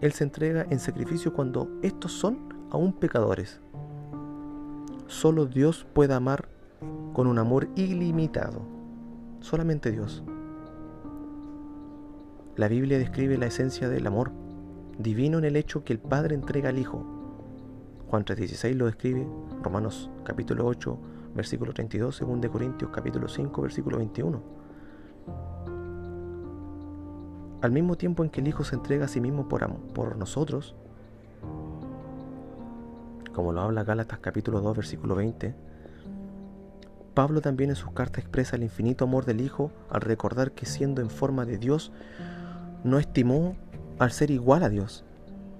Él 0.00 0.12
se 0.12 0.24
entrega 0.24 0.66
en 0.70 0.80
sacrificio 0.80 1.34
cuando 1.34 1.68
estos 1.82 2.12
son 2.12 2.54
aún 2.70 2.94
pecadores. 2.94 3.60
Solo 5.06 5.46
Dios 5.46 5.86
puede 5.92 6.14
amar 6.14 6.48
con 7.12 7.26
un 7.26 7.38
amor 7.38 7.68
ilimitado, 7.76 8.62
solamente 9.40 9.90
Dios. 9.90 10.24
La 12.60 12.68
Biblia 12.68 12.98
describe 12.98 13.38
la 13.38 13.46
esencia 13.46 13.88
del 13.88 14.06
amor 14.06 14.32
divino 14.98 15.38
en 15.38 15.46
el 15.46 15.56
hecho 15.56 15.82
que 15.82 15.94
el 15.94 15.98
Padre 15.98 16.34
entrega 16.34 16.68
al 16.68 16.78
Hijo. 16.78 17.06
Juan 18.10 18.22
3.16 18.22 18.74
lo 18.74 18.84
describe, 18.84 19.26
Romanos 19.62 20.10
capítulo 20.24 20.66
8, 20.66 20.98
versículo 21.34 21.72
32, 21.72 22.20
2 22.20 22.50
Corintios 22.50 22.90
capítulo 22.90 23.28
5, 23.28 23.62
versículo 23.62 23.96
21. 23.96 24.42
Al 27.62 27.72
mismo 27.72 27.96
tiempo 27.96 28.24
en 28.24 28.28
que 28.28 28.42
el 28.42 28.48
Hijo 28.48 28.62
se 28.62 28.74
entrega 28.74 29.06
a 29.06 29.08
sí 29.08 29.22
mismo 29.22 29.48
por, 29.48 29.66
por 29.94 30.18
nosotros, 30.18 30.74
como 33.32 33.52
lo 33.54 33.62
habla 33.62 33.84
Gálatas 33.84 34.18
capítulo 34.18 34.60
2, 34.60 34.76
versículo 34.76 35.14
20, 35.14 35.54
Pablo 37.14 37.40
también 37.40 37.70
en 37.70 37.76
sus 37.76 37.92
cartas 37.92 38.22
expresa 38.22 38.56
el 38.56 38.64
infinito 38.64 39.04
amor 39.06 39.24
del 39.24 39.40
Hijo 39.40 39.72
al 39.88 40.02
recordar 40.02 40.52
que 40.52 40.66
siendo 40.66 41.00
en 41.00 41.08
forma 41.08 41.46
de 41.46 41.56
Dios, 41.56 41.90
no 42.84 42.98
estimó 42.98 43.56
al 43.98 44.12
ser 44.12 44.30
igual 44.30 44.62
a 44.62 44.68
Dios 44.68 45.04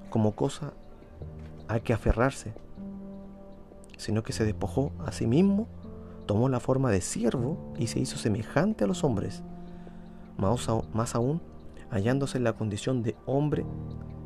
como 0.08 0.34
cosa 0.34 0.72
a 1.68 1.80
que 1.80 1.92
aferrarse, 1.92 2.52
sino 3.96 4.22
que 4.22 4.32
se 4.32 4.44
despojó 4.44 4.92
a 5.06 5.12
sí 5.12 5.26
mismo, 5.26 5.68
tomó 6.26 6.48
la 6.48 6.60
forma 6.60 6.90
de 6.90 7.00
siervo 7.00 7.72
y 7.78 7.86
se 7.86 8.00
hizo 8.00 8.16
semejante 8.16 8.84
a 8.84 8.86
los 8.86 9.04
hombres. 9.04 9.42
Más 10.36 11.14
aún, 11.14 11.42
hallándose 11.90 12.38
en 12.38 12.44
la 12.44 12.54
condición 12.54 13.02
de 13.02 13.14
hombre, 13.26 13.64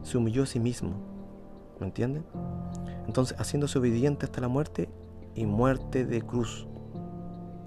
se 0.03 0.17
humilló 0.17 0.45
a 0.45 0.47
sí 0.47 0.61
mismo. 0.61 0.93
¿Me 1.81 1.87
entienden? 1.87 2.25
Entonces, 3.07 3.39
haciéndose 3.39 3.79
obediente 3.79 4.27
hasta 4.27 4.41
la 4.41 4.49
muerte 4.49 4.89
y 5.35 5.45
muerte 5.45 6.07
de 6.07 6.23
cruz. 6.23 6.67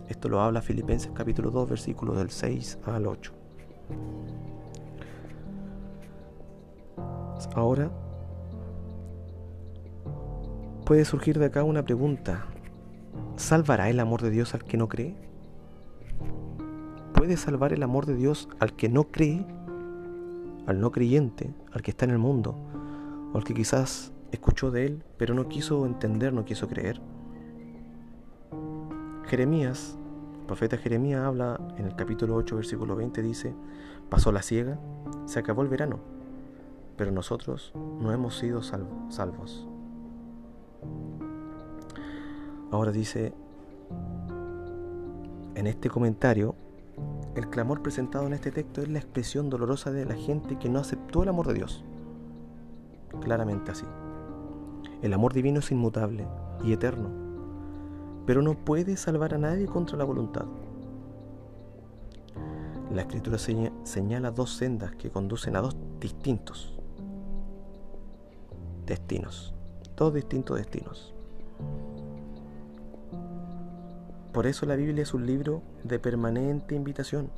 Esto 0.07 0.29
lo 0.29 0.39
habla 0.39 0.61
Filipenses 0.61 1.11
capítulo 1.13 1.51
2, 1.51 1.69
versículos 1.69 2.17
del 2.17 2.31
6 2.31 2.79
al 2.85 3.05
8. 3.05 3.33
Ahora, 7.53 7.91
puede 10.85 11.05
surgir 11.05 11.37
de 11.37 11.45
acá 11.45 11.63
una 11.63 11.83
pregunta. 11.83 12.45
¿Salvará 13.35 13.89
el 13.89 13.99
amor 13.99 14.21
de 14.21 14.29
Dios 14.29 14.53
al 14.53 14.63
que 14.63 14.77
no 14.77 14.87
cree? 14.87 15.15
¿Puede 17.13 17.37
salvar 17.37 17.73
el 17.73 17.83
amor 17.83 18.05
de 18.05 18.15
Dios 18.15 18.49
al 18.59 18.73
que 18.75 18.89
no 18.89 19.05
cree? 19.05 19.45
Al 20.65 20.79
no 20.79 20.91
creyente, 20.91 21.53
al 21.71 21.81
que 21.81 21.91
está 21.91 22.05
en 22.05 22.11
el 22.11 22.17
mundo, 22.17 22.55
o 23.33 23.37
al 23.37 23.43
que 23.43 23.53
quizás 23.53 24.11
escuchó 24.31 24.71
de 24.71 24.85
él, 24.85 25.03
pero 25.17 25.33
no 25.33 25.47
quiso 25.47 25.85
entender, 25.85 26.33
no 26.33 26.45
quiso 26.45 26.67
creer? 26.67 26.99
Jeremías, 29.25 29.97
el 30.39 30.45
profeta 30.45 30.77
Jeremías 30.77 31.21
habla 31.21 31.59
en 31.77 31.85
el 31.85 31.95
capítulo 31.95 32.35
8, 32.35 32.55
versículo 32.55 32.95
20, 32.95 33.21
dice, 33.21 33.53
pasó 34.09 34.31
la 34.31 34.41
ciega, 34.41 34.79
se 35.25 35.39
acabó 35.39 35.61
el 35.61 35.67
verano, 35.67 35.99
pero 36.97 37.11
nosotros 37.11 37.71
no 38.01 38.11
hemos 38.11 38.37
sido 38.37 38.61
salvos. 38.63 39.67
Ahora 42.71 42.91
dice, 42.91 43.33
en 45.55 45.67
este 45.67 45.89
comentario, 45.89 46.55
el 47.35 47.49
clamor 47.49 47.81
presentado 47.81 48.25
en 48.25 48.33
este 48.33 48.51
texto 48.51 48.81
es 48.81 48.89
la 48.89 48.97
expresión 48.97 49.49
dolorosa 49.49 49.91
de 49.91 50.05
la 50.05 50.15
gente 50.15 50.57
que 50.57 50.69
no 50.69 50.79
aceptó 50.79 51.23
el 51.23 51.29
amor 51.29 51.47
de 51.47 51.53
Dios. 51.53 51.85
Claramente 53.21 53.71
así. 53.71 53.85
El 55.01 55.13
amor 55.13 55.33
divino 55.33 55.59
es 55.59 55.71
inmutable 55.71 56.27
y 56.63 56.73
eterno, 56.73 57.09
pero 58.25 58.41
no 58.41 58.55
puede 58.55 58.97
salvar 58.97 59.35
a 59.35 59.37
nadie 59.37 59.67
contra 59.67 59.97
la 59.97 60.03
voluntad. 60.03 60.45
La 62.91 63.01
escritura 63.01 63.37
señala 63.37 64.31
dos 64.31 64.55
sendas 64.55 64.95
que 64.95 65.11
conducen 65.11 65.55
a 65.55 65.61
dos 65.61 65.75
distintos 65.99 66.76
destinos, 68.87 69.53
dos 69.95 70.13
distintos 70.13 70.57
destinos. 70.57 71.13
Por 74.33 74.47
eso 74.47 74.65
la 74.65 74.75
Biblia 74.75 75.03
es 75.03 75.13
un 75.13 75.25
libro 75.25 75.61
de 75.83 75.99
permanente 75.99 76.75
invitación. 76.75 77.29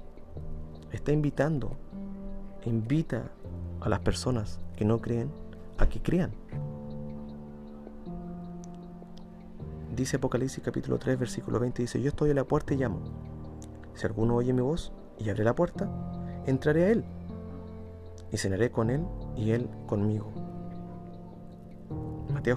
Está 0.91 1.11
invitando, 1.11 1.75
invita 2.65 3.31
a 3.81 3.89
las 3.89 3.99
personas 3.99 4.59
que 4.75 4.85
no 4.85 4.99
creen 4.99 5.31
a 5.77 5.87
que 5.89 6.01
crean. 6.01 6.31
Dice 9.95 10.17
Apocalipsis 10.17 10.63
capítulo 10.63 10.97
3 10.99 11.19
versículo 11.19 11.59
20, 11.59 11.81
dice, 11.81 12.01
yo 12.01 12.09
estoy 12.09 12.31
a 12.31 12.33
la 12.33 12.43
puerta 12.43 12.73
y 12.73 12.77
llamo. 12.77 12.99
Si 13.95 14.05
alguno 14.05 14.35
oye 14.35 14.53
mi 14.53 14.61
voz 14.61 14.93
y 15.17 15.29
abre 15.29 15.43
la 15.43 15.55
puerta, 15.55 15.89
entraré 16.45 16.85
a 16.85 16.91
él 16.91 17.03
y 18.31 18.37
cenaré 18.37 18.71
con 18.71 18.89
él 18.89 19.05
y 19.35 19.51
él 19.51 19.69
conmigo. 19.87 20.48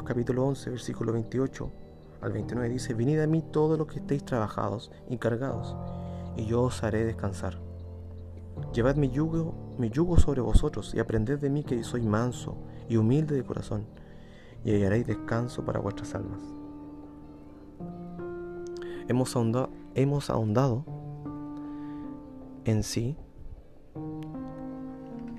Capítulo 0.01 0.47
11, 0.47 0.71
versículo 0.71 1.13
28 1.13 1.71
al 2.23 2.33
29 2.33 2.69
dice, 2.71 2.95
Venid 2.95 3.21
a 3.21 3.27
mí 3.27 3.43
todos 3.43 3.79
los 3.79 3.87
que 3.87 3.99
estéis 3.99 4.25
trabajados 4.25 4.91
y 5.11 5.19
cargados, 5.19 5.77
y 6.35 6.47
yo 6.47 6.63
os 6.63 6.83
haré 6.83 7.05
descansar. 7.05 7.59
Llevad 8.73 8.97
mi 8.97 9.11
yugo, 9.11 9.55
mi 9.79 9.91
yugo 9.91 10.17
sobre 10.17 10.41
vosotros 10.41 10.95
y 10.95 10.99
aprended 10.99 11.39
de 11.39 11.51
mí 11.51 11.63
que 11.63 11.85
soy 11.85 12.07
manso 12.07 12.57
y 12.89 12.97
humilde 12.97 13.37
de 13.37 13.45
corazón, 13.45 13.87
y 14.65 14.73
hallaréis 14.73 15.07
descanso 15.07 15.63
para 15.65 15.79
vuestras 15.79 16.15
almas. 16.15 16.41
Hemos 19.09 19.37
ahondado, 19.37 19.69
hemos 19.95 20.31
ahondado 20.31 20.87
en 22.65 22.83
sí 22.83 23.17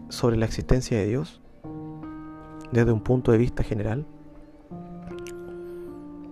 sobre 0.09 0.37
la 0.37 0.45
existencia 0.45 0.97
de 0.99 1.07
Dios 1.07 1.41
desde 2.71 2.91
un 2.91 3.01
punto 3.01 3.31
de 3.31 3.39
vista 3.39 3.63
general 3.63 4.05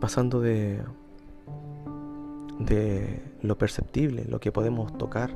pasando 0.01 0.41
de, 0.41 0.81
de 2.59 3.23
lo 3.41 3.57
perceptible, 3.57 4.25
lo 4.25 4.39
que 4.39 4.51
podemos 4.51 4.97
tocar, 4.97 5.31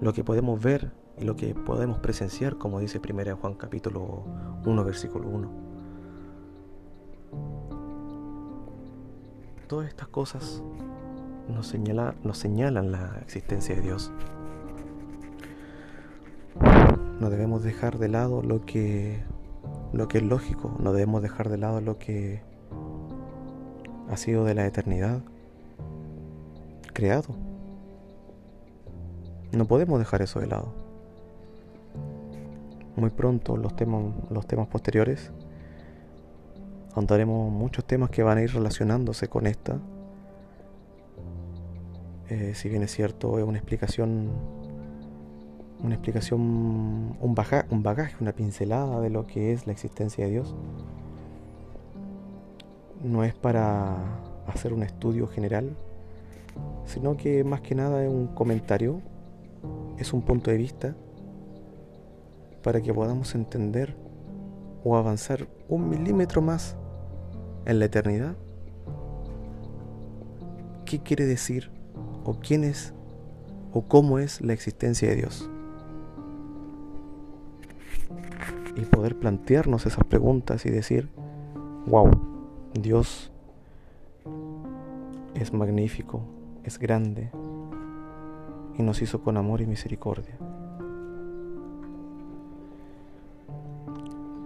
lo 0.00 0.12
que 0.12 0.22
podemos 0.22 0.62
ver 0.62 0.92
y 1.18 1.24
lo 1.24 1.34
que 1.34 1.54
podemos 1.54 1.98
presenciar, 1.98 2.58
como 2.58 2.78
dice 2.78 3.00
1 3.00 3.36
Juan 3.36 3.54
capítulo 3.54 4.24
1, 4.64 4.84
versículo 4.84 5.28
1. 5.28 5.50
Todas 9.66 9.88
estas 9.88 10.08
cosas 10.08 10.62
nos, 11.48 11.66
señala, 11.66 12.14
nos 12.22 12.38
señalan 12.38 12.92
la 12.92 13.18
existencia 13.22 13.74
de 13.74 13.80
Dios. 13.80 14.12
No 17.18 17.30
debemos 17.30 17.64
dejar 17.64 17.98
de 17.98 18.08
lado 18.08 18.42
lo 18.42 18.64
que, 18.66 19.24
lo 19.94 20.08
que 20.08 20.18
es 20.18 20.24
lógico, 20.24 20.76
no 20.78 20.92
debemos 20.92 21.22
dejar 21.22 21.48
de 21.48 21.56
lado 21.56 21.80
lo 21.80 21.98
que 21.98 22.42
ha 24.10 24.16
sido 24.16 24.44
de 24.44 24.54
la 24.54 24.66
eternidad 24.66 25.20
creado. 26.92 27.34
No 29.52 29.66
podemos 29.66 29.98
dejar 29.98 30.22
eso 30.22 30.40
de 30.40 30.46
lado. 30.46 30.72
Muy 32.96 33.10
pronto 33.10 33.56
los 33.56 33.76
temas, 33.76 34.04
los 34.30 34.46
temas 34.46 34.68
posteriores 34.68 35.30
ahondaremos 36.96 37.52
muchos 37.52 37.84
temas 37.84 38.08
que 38.08 38.22
van 38.22 38.38
a 38.38 38.42
ir 38.42 38.54
relacionándose 38.54 39.28
con 39.28 39.46
esta. 39.46 39.78
Eh, 42.30 42.52
si 42.54 42.70
bien 42.70 42.82
es 42.82 42.90
cierto, 42.90 43.38
es 43.38 43.44
una 43.44 43.58
explicación, 43.58 44.30
una 45.82 45.94
explicación, 45.94 46.40
un, 46.40 47.16
un 47.20 47.82
bagaje, 47.82 48.16
una 48.18 48.32
pincelada 48.32 48.98
de 49.00 49.10
lo 49.10 49.26
que 49.26 49.52
es 49.52 49.66
la 49.66 49.72
existencia 49.72 50.24
de 50.24 50.30
Dios 50.30 50.56
no 53.06 53.24
es 53.24 53.34
para 53.34 53.96
hacer 54.46 54.72
un 54.72 54.82
estudio 54.82 55.26
general, 55.26 55.76
sino 56.84 57.16
que 57.16 57.44
más 57.44 57.60
que 57.60 57.74
nada 57.74 58.04
es 58.04 58.10
un 58.10 58.26
comentario, 58.28 59.00
es 59.98 60.12
un 60.12 60.22
punto 60.22 60.50
de 60.50 60.56
vista 60.56 60.94
para 62.62 62.80
que 62.80 62.92
podamos 62.92 63.34
entender 63.34 63.96
o 64.84 64.96
avanzar 64.96 65.46
un 65.68 65.88
milímetro 65.88 66.42
más 66.42 66.76
en 67.64 67.78
la 67.78 67.86
eternidad. 67.86 68.36
¿Qué 70.84 71.00
quiere 71.00 71.26
decir 71.26 71.70
o 72.24 72.34
quién 72.34 72.64
es 72.64 72.92
o 73.72 73.82
cómo 73.82 74.18
es 74.18 74.40
la 74.40 74.52
existencia 74.52 75.08
de 75.08 75.16
Dios? 75.16 75.48
Y 78.76 78.80
poder 78.82 79.18
plantearnos 79.18 79.86
esas 79.86 80.04
preguntas 80.04 80.66
y 80.66 80.70
decir, 80.70 81.08
wow, 81.86 82.10
Dios 82.82 83.30
es 85.34 85.52
magnífico, 85.52 86.22
es 86.64 86.78
grande 86.78 87.30
y 88.76 88.82
nos 88.82 89.00
hizo 89.00 89.22
con 89.22 89.36
amor 89.36 89.60
y 89.60 89.66
misericordia. 89.66 90.36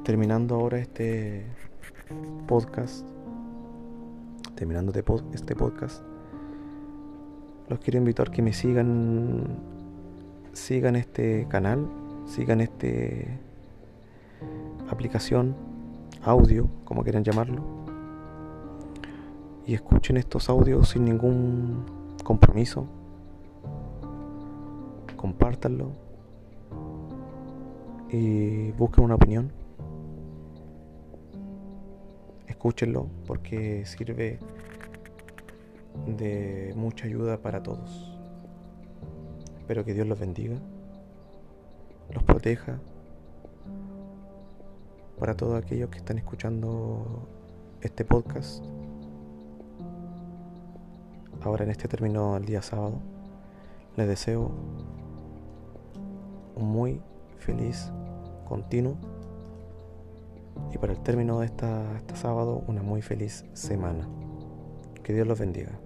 Terminando 0.05 0.55
ahora 0.55 0.79
este 0.79 1.45
podcast, 2.47 3.07
terminando 4.55 4.93
este 5.33 5.57
podcast, 5.57 6.03
los 7.69 7.79
quiero 7.81 7.99
invitar 7.99 8.31
que 8.31 8.43
me 8.43 8.53
sigan, 8.53 9.59
sigan 10.53 10.97
este 10.97 11.47
canal, 11.49 11.89
sigan 12.27 12.61
este 12.61 13.39
aplicación, 14.89 15.55
audio, 16.23 16.69
como 16.85 17.03
quieran 17.03 17.25
llamarlo, 17.25 17.80
y 19.67 19.75
escuchen 19.75 20.17
estos 20.17 20.49
audios 20.49 20.91
sin 20.91 21.05
ningún 21.05 21.85
compromiso. 22.25 22.87
Compártanlo 25.17 25.93
y 28.11 28.73
busquen 28.73 29.05
una 29.05 29.15
opinión. 29.15 29.53
Escúchenlo 32.47 33.07
porque 33.27 33.85
sirve 33.87 34.39
de 36.07 36.73
mucha 36.77 37.07
ayuda 37.07 37.39
para 37.39 37.63
todos. 37.63 38.19
Espero 39.59 39.85
que 39.85 39.95
Dios 39.95 40.07
los 40.07 40.19
bendiga, 40.19 40.57
los 42.13 42.23
proteja 42.25 42.81
para 45.19 45.37
todos 45.37 45.63
aquellos 45.63 45.91
que 45.91 45.99
están 45.99 46.19
escuchando 46.19 47.29
este 47.83 48.05
podcast. 48.05 48.65
Ahora 51.43 51.65
en 51.65 51.71
este 51.71 51.89
término 51.89 52.35
del 52.35 52.45
día 52.45 52.61
sábado, 52.61 53.01
les 53.97 54.07
deseo 54.07 54.51
un 56.55 56.71
muy 56.71 57.01
feliz 57.39 57.91
continuo 58.47 58.97
y 60.73 60.79
para 60.79 60.93
el 60.93 61.01
término 61.01 61.41
de 61.41 61.47
esta, 61.47 61.97
este 61.97 62.15
sábado 62.15 62.63
una 62.67 62.83
muy 62.83 63.01
feliz 63.01 63.45
semana. 63.55 64.07
Que 65.03 65.15
Dios 65.15 65.27
los 65.27 65.39
bendiga. 65.39 65.80